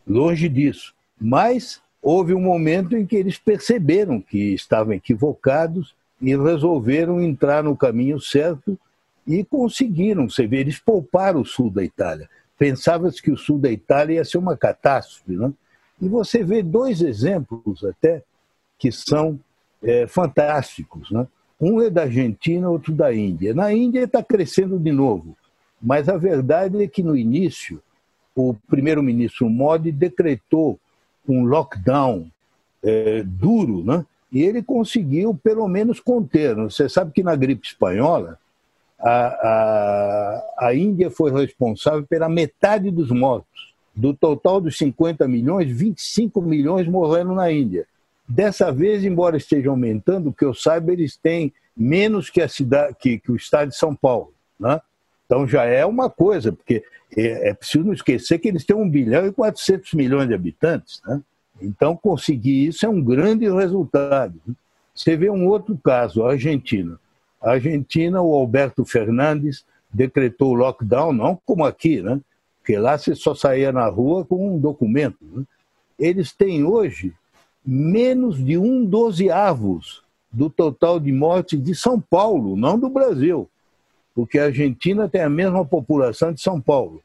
longe 0.07 0.49
disso. 0.49 0.95
Mas 1.23 1.81
houve 2.03 2.35
um 2.35 2.41
momento 2.41 2.97
em 2.97 3.07
que 3.07 3.15
eles 3.15 3.39
perceberam 3.39 4.21
que 4.21 4.53
estavam 4.55 4.93
equivocados 4.93 5.95
e 6.21 6.37
resolveram 6.37 7.23
entrar 7.23 7.63
no 7.63 7.77
caminho 7.77 8.21
certo 8.21 8.77
e 9.25 9.45
conseguiram, 9.45 10.29
você 10.29 10.49
vê, 10.49 10.59
eles 10.59 10.81
pouparam 10.81 11.43
o 11.43 11.47
sul 11.47 11.71
da 11.71 11.85
Itália. 11.85 12.29
Pensava-se 12.59 13.23
que 13.23 13.31
o 13.31 13.37
sul 13.37 13.57
da 13.57 13.71
Itália 13.71 14.17
ia 14.17 14.25
ser 14.25 14.39
uma 14.39 14.57
catástrofe. 14.57 15.37
Né? 15.37 15.53
E 16.01 16.09
você 16.09 16.43
vê 16.43 16.61
dois 16.61 17.01
exemplos 17.01 17.85
até 17.85 18.25
que 18.77 18.91
são 18.91 19.39
é, 19.81 20.09
fantásticos. 20.09 21.09
Né? 21.13 21.25
Um 21.61 21.81
é 21.81 21.89
da 21.89 22.03
Argentina, 22.03 22.69
outro 22.69 22.93
da 22.93 23.15
Índia. 23.15 23.55
Na 23.55 23.73
Índia 23.73 24.03
está 24.03 24.25
crescendo 24.25 24.77
de 24.77 24.91
novo, 24.91 25.37
mas 25.81 26.09
a 26.09 26.17
verdade 26.17 26.83
é 26.83 26.89
que 26.89 27.03
no 27.03 27.17
início 27.17 27.81
o 28.35 28.55
primeiro-ministro 28.69 29.49
Modi 29.49 29.93
decretou 29.93 30.81
um 31.29 31.45
lockdown 31.45 32.27
é, 32.83 33.23
duro, 33.25 33.85
né? 33.85 34.05
e 34.33 34.43
ele 34.43 34.63
conseguiu 34.63 35.39
pelo 35.43 35.69
menos 35.69 36.01
conter. 36.01 36.55
Você 36.57 36.89
sabe 36.89 37.13
que 37.13 37.23
na 37.23 37.37
gripe 37.37 37.67
espanhola 37.67 38.39
a, 38.99 39.11
a, 39.27 40.69
a 40.69 40.75
Índia 40.75 41.11
foi 41.11 41.31
responsável 41.31 42.05
pela 42.07 42.29
metade 42.29 42.91
dos 42.91 43.11
mortos. 43.11 43.75
Do 43.95 44.15
total 44.15 44.59
dos 44.59 44.79
50 44.79 45.29
milhões, 45.29 45.71
25 45.71 46.41
milhões 46.41 46.89
morreram 46.89 47.35
na 47.35 47.53
Índia. 47.53 47.87
Dessa 48.27 48.73
vez, 48.73 49.05
embora 49.05 49.37
esteja 49.37 49.69
aumentando, 49.69 50.33
que 50.33 50.45
eu 50.45 50.55
saiba, 50.55 50.93
eles 50.93 51.15
têm 51.17 51.53
menos 51.77 52.31
que, 52.31 52.41
a 52.41 52.49
cidade, 52.49 52.97
que, 52.99 53.19
que 53.19 53.31
o 53.31 53.37
estado 53.37 53.69
de 53.69 53.77
São 53.77 53.95
Paulo. 53.95 54.33
Né? 54.59 54.81
Então 55.33 55.49
já 55.49 55.65
é 55.65 55.87
uma 55.87 56.11
coisa, 56.11 56.53
porque 56.53 56.85
é, 57.17 57.49
é, 57.49 57.55
preciso 57.55 57.87
não 57.87 57.95
esquecer 57.95 58.39
que 58.39 58.49
eles 58.49 58.67
têm 58.67 58.77
1 58.77 58.91
bilhão 58.91 59.27
e 59.27 59.33
400 59.33 59.95
milhões 59.95 60.29
de 60.29 60.35
habitantes. 60.35 61.01
Né? 61.07 61.23
Então 61.63 61.97
conseguir 61.97 62.67
isso 62.67 62.85
é 62.85 62.89
um 62.91 63.03
grande 63.03 63.51
resultado. 63.51 64.39
Você 64.95 65.17
vê 65.17 65.31
um 65.31 65.49
outro 65.49 65.75
caso, 65.83 66.23
a 66.23 66.33
Argentina. 66.33 67.01
A 67.41 67.53
Argentina, 67.53 68.21
o 68.21 68.35
Alberto 68.35 68.85
Fernandes 68.85 69.65
decretou 69.91 70.51
o 70.51 70.55
lockdown, 70.55 71.15
não 71.15 71.41
como 71.47 71.65
aqui, 71.65 72.03
né? 72.03 72.21
porque 72.59 72.77
lá 72.77 72.99
você 72.99 73.15
só 73.15 73.35
saía 73.35 73.73
na 73.73 73.89
rua 73.89 74.27
com 74.27 74.55
um 74.55 74.59
documento. 74.59 75.17
Né? 75.23 75.45
Eles 75.99 76.31
têm 76.31 76.63
hoje 76.63 77.15
menos 77.65 78.37
de 78.37 78.59
um 78.59 78.85
dozeavos 78.85 80.03
do 80.31 80.51
total 80.51 81.01
de 81.01 81.11
mortes 81.11 81.59
de 81.59 81.75
São 81.75 81.99
Paulo, 81.99 82.55
não 82.55 82.79
do 82.79 82.91
Brasil, 82.91 83.49
porque 84.15 84.39
a 84.39 84.45
Argentina 84.45 85.09
tem 85.09 85.23
a 85.23 85.31
mesma 85.31 85.65
população 85.65 86.33
de 86.33 86.41
São 86.41 86.61
Paulo, 86.61 87.03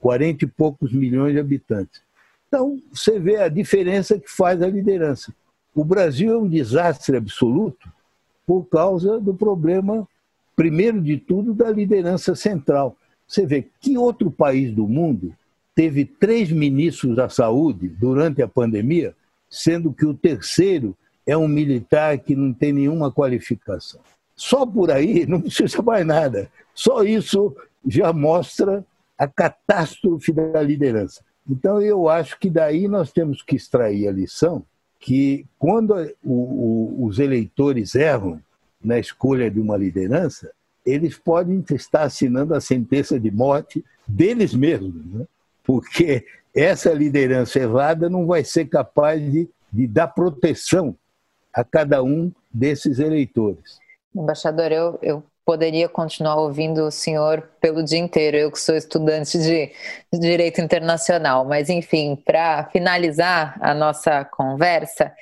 40 0.00 0.44
e 0.44 0.48
poucos 0.48 0.92
milhões 0.92 1.32
de 1.32 1.40
habitantes. 1.40 2.00
Então, 2.48 2.80
você 2.92 3.18
vê 3.18 3.36
a 3.36 3.48
diferença 3.48 4.18
que 4.18 4.30
faz 4.30 4.62
a 4.62 4.68
liderança. 4.68 5.34
O 5.74 5.84
Brasil 5.84 6.32
é 6.32 6.38
um 6.38 6.48
desastre 6.48 7.16
absoluto 7.16 7.90
por 8.46 8.64
causa 8.64 9.20
do 9.20 9.34
problema, 9.34 10.08
primeiro 10.54 11.00
de 11.00 11.18
tudo, 11.18 11.52
da 11.52 11.70
liderança 11.70 12.34
central. 12.34 12.96
Você 13.26 13.44
vê 13.44 13.66
que 13.80 13.98
outro 13.98 14.30
país 14.30 14.72
do 14.72 14.86
mundo 14.86 15.34
teve 15.74 16.04
três 16.04 16.50
ministros 16.50 17.16
da 17.16 17.28
saúde 17.28 17.88
durante 17.88 18.40
a 18.40 18.48
pandemia, 18.48 19.14
sendo 19.50 19.92
que 19.92 20.06
o 20.06 20.14
terceiro 20.14 20.96
é 21.26 21.36
um 21.36 21.48
militar 21.48 22.16
que 22.18 22.36
não 22.36 22.52
tem 22.52 22.72
nenhuma 22.72 23.10
qualificação. 23.10 24.00
Só 24.36 24.66
por 24.66 24.90
aí 24.90 25.24
não 25.26 25.40
precisa 25.40 25.82
mais 25.82 26.06
nada. 26.06 26.50
Só 26.74 27.02
isso 27.02 27.56
já 27.86 28.12
mostra 28.12 28.84
a 29.18 29.26
catástrofe 29.26 30.32
da 30.32 30.60
liderança. 30.62 31.24
Então, 31.48 31.80
eu 31.80 32.08
acho 32.08 32.38
que 32.38 32.50
daí 32.50 32.88
nós 32.88 33.12
temos 33.12 33.40
que 33.40 33.56
extrair 33.56 34.08
a 34.08 34.12
lição 34.12 34.64
que 34.98 35.46
quando 35.58 35.94
o, 36.24 36.32
o, 36.32 37.04
os 37.06 37.18
eleitores 37.18 37.94
erram 37.94 38.40
na 38.82 38.98
escolha 38.98 39.50
de 39.50 39.60
uma 39.60 39.76
liderança, 39.76 40.50
eles 40.84 41.16
podem 41.16 41.64
estar 41.72 42.02
assinando 42.02 42.54
a 42.54 42.60
sentença 42.60 43.18
de 43.18 43.30
morte 43.30 43.84
deles 44.06 44.54
mesmos, 44.54 45.04
né? 45.06 45.26
porque 45.64 46.24
essa 46.54 46.92
liderança 46.92 47.58
errada 47.58 48.08
não 48.08 48.26
vai 48.26 48.44
ser 48.44 48.66
capaz 48.66 49.20
de, 49.20 49.48
de 49.72 49.86
dar 49.86 50.08
proteção 50.08 50.96
a 51.52 51.64
cada 51.64 52.02
um 52.02 52.32
desses 52.52 52.98
eleitores. 52.98 53.78
Embaixador, 54.16 54.72
eu, 54.72 54.98
eu 55.02 55.24
poderia 55.44 55.88
continuar 55.88 56.36
ouvindo 56.36 56.86
o 56.86 56.90
senhor 56.90 57.48
pelo 57.60 57.82
dia 57.84 57.98
inteiro, 57.98 58.36
eu 58.36 58.50
que 58.50 58.58
sou 58.58 58.74
estudante 58.74 59.38
de, 59.38 59.72
Direito 60.12 60.60
Internacional, 60.60 61.44
mas 61.44 61.68
enfim, 61.70 62.16
para 62.16 62.68
finalizar 62.70 63.56
a 63.60 63.72
nossa 63.72 64.24
conversa, 64.24 65.12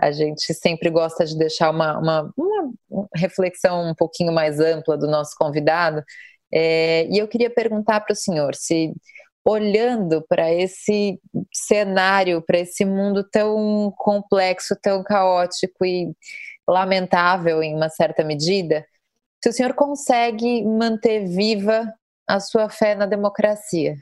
a 0.00 0.10
gente 0.10 0.52
sempre 0.54 0.88
gosta 0.88 1.24
de 1.24 1.36
deixar 1.36 1.70
uma, 1.70 1.98
uma, 1.98 2.32
uma 2.36 3.08
reflexão 3.14 3.90
um 3.90 3.94
pouquinho 3.94 4.32
mais 4.32 4.58
ampla 4.58 4.96
do 4.96 5.06
nosso 5.06 5.36
convidado, 5.36 6.02
é, 6.52 7.06
e 7.10 7.18
eu 7.18 7.28
queria 7.28 7.50
perguntar 7.50 8.00
para 8.00 8.12
o 8.12 8.16
senhor 8.16 8.54
se 8.54 8.94
olhando 9.44 10.24
para 10.28 10.52
esse 10.52 11.20
cenário, 11.52 12.40
para 12.40 12.58
esse 12.58 12.84
mundo 12.84 13.22
tão 13.22 13.92
complexo, 13.96 14.74
tão 14.80 15.02
caótico 15.02 15.84
e 15.84 16.12
lamentável 16.66 17.62
em 17.62 17.74
uma 17.74 17.90
certa 17.90 18.24
medida, 18.24 18.86
se 19.42 19.50
o 19.50 19.52
senhor 19.52 19.74
consegue 19.74 20.64
manter 20.64 21.26
viva 21.26 21.92
a 22.26 22.40
sua 22.40 22.70
fé 22.70 22.94
na 22.94 23.04
democracia. 23.04 23.96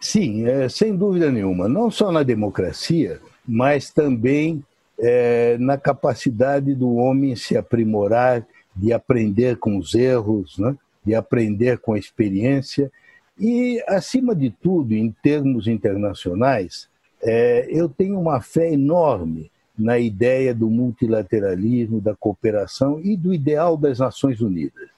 Sim, 0.00 0.46
é, 0.48 0.68
sem 0.68 0.96
dúvida 0.96 1.30
nenhuma. 1.30 1.68
Não 1.68 1.90
só 1.90 2.10
na 2.10 2.24
democracia, 2.24 3.20
mas 3.46 3.90
também 3.90 4.64
é, 4.98 5.56
na 5.58 5.78
capacidade 5.78 6.74
do 6.74 6.96
homem 6.96 7.36
se 7.36 7.56
aprimorar, 7.56 8.44
de 8.74 8.92
aprender 8.92 9.56
com 9.56 9.76
os 9.76 9.94
erros, 9.94 10.58
né? 10.58 10.76
de 11.04 11.14
aprender 11.14 11.78
com 11.78 11.94
a 11.94 11.98
experiência. 11.98 12.90
E, 13.38 13.82
acima 13.86 14.34
de 14.34 14.50
tudo, 14.50 14.94
em 14.94 15.10
termos 15.22 15.66
internacionais, 15.68 16.88
é, 17.22 17.66
eu 17.70 17.88
tenho 17.88 18.18
uma 18.18 18.40
fé 18.40 18.72
enorme 18.72 19.50
na 19.78 19.98
ideia 19.98 20.52
do 20.52 20.68
multilateralismo, 20.68 22.00
da 22.00 22.16
cooperação 22.16 23.00
e 23.02 23.16
do 23.16 23.32
ideal 23.32 23.76
das 23.76 24.00
Nações 24.00 24.40
Unidas. 24.40 24.88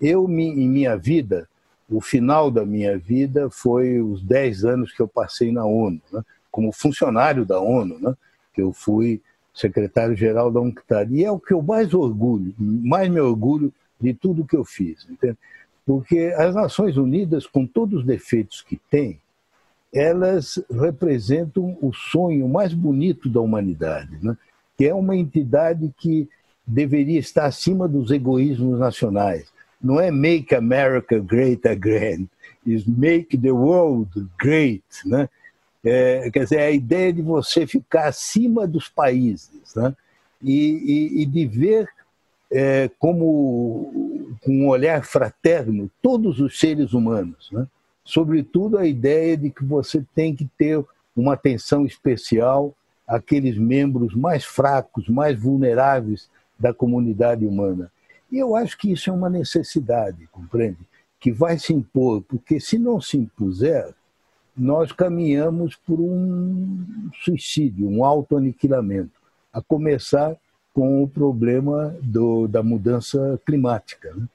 Eu, 0.00 0.28
em 0.28 0.68
minha 0.68 0.96
vida, 0.96 1.48
o 1.88 2.00
final 2.00 2.50
da 2.50 2.64
minha 2.64 2.98
vida 2.98 3.48
foi 3.50 4.00
os 4.00 4.22
10 4.22 4.64
anos 4.64 4.92
que 4.92 5.00
eu 5.00 5.06
passei 5.08 5.52
na 5.52 5.64
ONU, 5.64 6.00
né? 6.12 6.22
como 6.50 6.72
funcionário 6.72 7.44
da 7.44 7.60
ONU, 7.60 7.98
né? 8.00 8.14
que 8.52 8.62
eu 8.62 8.72
fui 8.72 9.20
secretário-geral 9.54 10.50
da 10.50 10.60
UNCTAD. 10.60 11.14
E 11.14 11.24
é 11.24 11.30
o 11.30 11.38
que 11.38 11.52
eu 11.52 11.62
mais 11.62 11.92
orgulho, 11.94 12.54
mais 12.58 13.08
me 13.08 13.20
orgulho 13.20 13.72
de 14.00 14.14
tudo 14.14 14.46
que 14.46 14.56
eu 14.56 14.64
fiz. 14.64 15.06
Entende? 15.08 15.36
Porque 15.86 16.32
as 16.36 16.54
Nações 16.54 16.96
Unidas, 16.96 17.46
com 17.46 17.66
todos 17.66 18.00
os 18.00 18.06
defeitos 18.06 18.62
que 18.62 18.76
têm, 18.90 19.18
elas 19.92 20.62
representam 20.70 21.76
o 21.80 21.92
sonho 21.92 22.48
mais 22.48 22.72
bonito 22.72 23.28
da 23.28 23.40
humanidade, 23.40 24.18
né? 24.22 24.36
que 24.76 24.86
é 24.86 24.94
uma 24.94 25.16
entidade 25.16 25.92
que 25.98 26.28
deveria 26.66 27.18
estar 27.18 27.46
acima 27.46 27.88
dos 27.88 28.10
egoísmos 28.10 28.78
nacionais. 28.78 29.52
Não 29.82 30.00
é 30.00 30.10
make 30.10 30.54
America 30.54 31.18
great 31.18 31.66
again, 31.66 32.28
is 32.64 32.86
make 32.86 33.36
the 33.36 33.50
world 33.50 34.10
great. 34.38 34.84
Né? 35.04 35.28
É, 35.82 36.30
quer 36.30 36.44
dizer, 36.44 36.58
é 36.60 36.66
a 36.66 36.70
ideia 36.70 37.12
de 37.12 37.22
você 37.22 37.66
ficar 37.66 38.06
acima 38.06 38.66
dos 38.66 38.88
países 38.88 39.74
né? 39.74 39.94
e, 40.40 41.18
e, 41.18 41.22
e 41.22 41.26
de 41.26 41.46
ver 41.46 41.88
é, 42.52 42.90
como 42.98 44.09
com 44.42 44.52
um 44.52 44.68
olhar 44.68 45.04
fraterno 45.04 45.90
todos 46.02 46.40
os 46.40 46.58
seres 46.58 46.92
humanos. 46.92 47.50
Né? 47.52 47.66
Sobretudo 48.04 48.78
a 48.78 48.86
ideia 48.86 49.36
de 49.36 49.50
que 49.50 49.64
você 49.64 50.04
tem 50.14 50.34
que 50.34 50.48
ter 50.58 50.82
uma 51.14 51.34
atenção 51.34 51.84
especial 51.84 52.74
àqueles 53.06 53.58
membros 53.58 54.14
mais 54.14 54.44
fracos, 54.44 55.08
mais 55.08 55.38
vulneráveis 55.38 56.30
da 56.58 56.72
comunidade 56.72 57.44
humana. 57.44 57.90
E 58.30 58.38
eu 58.38 58.54
acho 58.54 58.78
que 58.78 58.92
isso 58.92 59.10
é 59.10 59.12
uma 59.12 59.28
necessidade, 59.28 60.28
compreende? 60.30 60.78
Que 61.18 61.32
vai 61.32 61.58
se 61.58 61.72
impor, 61.72 62.22
porque 62.22 62.60
se 62.60 62.78
não 62.78 63.00
se 63.00 63.16
impuser, 63.16 63.92
nós 64.56 64.92
caminhamos 64.92 65.74
por 65.74 65.98
um 66.00 67.10
suicídio, 67.24 67.88
um 67.88 68.04
autoaniquilamento, 68.04 69.20
a 69.52 69.60
começar 69.60 70.36
com 70.72 71.02
o 71.02 71.08
problema 71.08 71.94
do, 72.02 72.46
da 72.46 72.62
mudança 72.62 73.40
climática. 73.44 74.12
Né? 74.14 74.26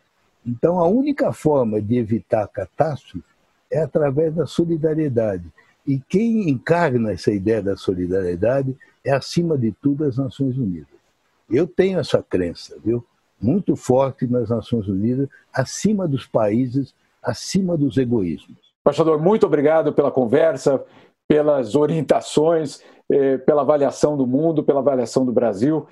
Então, 0.45 0.79
a 0.79 0.87
única 0.87 1.31
forma 1.33 1.81
de 1.81 1.97
evitar 1.97 2.47
catástrofe 2.47 3.23
é 3.71 3.81
através 3.81 4.33
da 4.33 4.45
solidariedade. 4.45 5.45
E 5.87 5.99
quem 5.99 6.49
encarna 6.49 7.11
essa 7.11 7.31
ideia 7.31 7.61
da 7.61 7.75
solidariedade 7.75 8.75
é, 9.03 9.11
acima 9.11 9.57
de 9.57 9.71
tudo, 9.71 10.03
as 10.03 10.17
Nações 10.17 10.57
Unidas. 10.57 10.87
Eu 11.49 11.67
tenho 11.67 11.99
essa 11.99 12.23
crença, 12.23 12.75
viu? 12.83 13.05
Muito 13.39 13.75
forte 13.75 14.25
nas 14.25 14.49
Nações 14.49 14.87
Unidas, 14.87 15.27
acima 15.53 16.07
dos 16.07 16.25
países, 16.25 16.93
acima 17.21 17.77
dos 17.77 17.97
egoísmos. 17.97 18.57
Embaixador, 18.81 19.21
muito 19.21 19.45
obrigado 19.45 19.93
pela 19.93 20.11
conversa, 20.11 20.83
pelas 21.27 21.75
orientações, 21.75 22.81
eh, 23.09 23.37
pela 23.39 23.61
avaliação 23.61 24.17
do 24.17 24.25
mundo, 24.25 24.63
pela 24.63 24.79
avaliação 24.79 25.25
do 25.25 25.31
Brasil, 25.31 25.87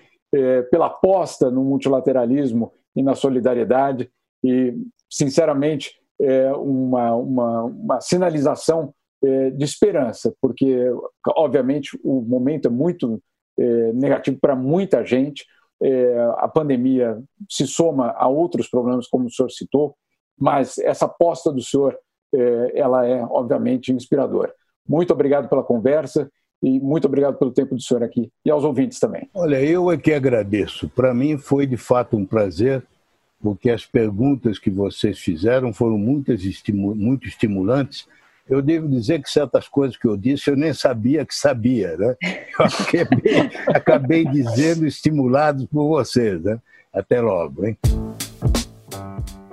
pela 0.72 0.88
aposta 0.88 1.52
no 1.52 1.64
multilateralismo 1.64 2.74
e 2.96 3.04
na 3.04 3.14
solidariedade. 3.14 4.10
E, 4.44 4.74
sinceramente, 5.10 5.92
é 6.20 6.52
uma, 6.54 7.16
uma, 7.16 7.64
uma 7.64 8.02
sinalização 8.02 8.94
de 9.56 9.64
esperança, 9.64 10.34
porque, 10.42 10.92
obviamente, 11.30 11.98
o 12.04 12.22
momento 12.22 12.68
é 12.68 12.72
muito 12.72 13.22
é, 13.58 13.94
negativo 13.94 14.38
para 14.40 14.56
muita 14.56 15.06
gente. 15.06 15.46
É, 15.82 16.18
a 16.38 16.48
pandemia 16.48 17.22
se 17.50 17.66
soma 17.68 18.12
a 18.18 18.28
outros 18.28 18.70
problemas, 18.70 19.08
como 19.08 19.28
o 19.28 19.30
senhor 19.30 19.50
citou, 19.50 19.96
mas 20.38 20.78
essa 20.80 21.06
aposta 21.06 21.52
do 21.52 21.62
senhor 21.62 21.98
é, 22.34 22.80
ela 22.80 23.06
é, 23.06 23.24
obviamente, 23.24 23.92
inspiradora. 23.92 24.54
Muito 24.88 25.14
obrigado 25.14 25.48
pela 25.48 25.64
conversa 25.64 26.30
e 26.64 26.80
muito 26.80 27.06
obrigado 27.06 27.38
pelo 27.38 27.52
tempo 27.52 27.76
do 27.76 27.82
senhor 27.82 28.02
aqui 28.02 28.32
e 28.44 28.50
aos 28.50 28.64
ouvintes 28.64 29.00
também. 29.00 29.30
Olha, 29.34 29.62
eu 29.62 29.92
é 29.92 29.98
que 29.98 30.14
agradeço. 30.14 30.90
Para 30.90 31.14
mim 31.14 31.38
foi 31.38 31.68
de 31.68 31.78
fato 31.78 32.18
um 32.18 32.26
prazer, 32.26 32.82
porque 33.42 33.70
as 33.70 33.86
perguntas 33.86 34.58
que 34.58 34.72
vocês 34.72 35.20
fizeram 35.20 35.74
foram 35.74 35.98
muitas, 35.98 36.42
muito 36.74 37.28
estimulantes 37.28 38.08
eu 38.50 38.62
devo 38.62 38.90
dizer 38.90 39.22
que 39.22 39.30
certas 39.30 39.68
coisas 39.68 39.96
que 39.96 40.08
eu 40.08 40.18
disse 40.18 40.50
eu 40.50 40.56
nem 40.56 40.74
sabia 40.74 41.26
que 41.26 41.34
sabia, 41.34 41.96
né? 41.98 42.16
Eu 42.60 42.66
acabei, 42.66 43.52
acabei 43.68 44.26
dizendo 44.26 44.86
estimulados 44.86 45.66
por 45.66 45.88
vocês, 45.88 46.42
né? 46.44 46.60
Até 46.94 47.22
logo, 47.22 47.66
hein? 47.66 47.78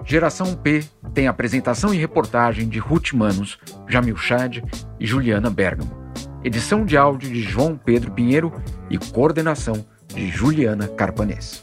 Geração 0.05 0.55
P 0.55 0.83
tem 1.15 1.29
apresentação 1.29 1.95
e 1.95 1.99
reportagem 1.99 2.69
de 2.69 2.79
Ruth 2.79 3.13
Manos, 3.13 3.59
Jamil 3.89 4.17
Chad 4.17 4.59
e 4.99 5.07
Juliana 5.07 5.49
Bergamo. 5.51 6.00
Edição 6.43 6.87
de 6.87 6.97
áudio 6.97 7.31
de 7.31 7.43
João 7.43 7.77
Pedro 7.77 8.11
Pinheiro 8.13 8.51
e 8.89 8.97
coordenação 8.97 9.85
de 10.09 10.29
Juliana 10.29 10.89
Carpanês. 10.89 11.63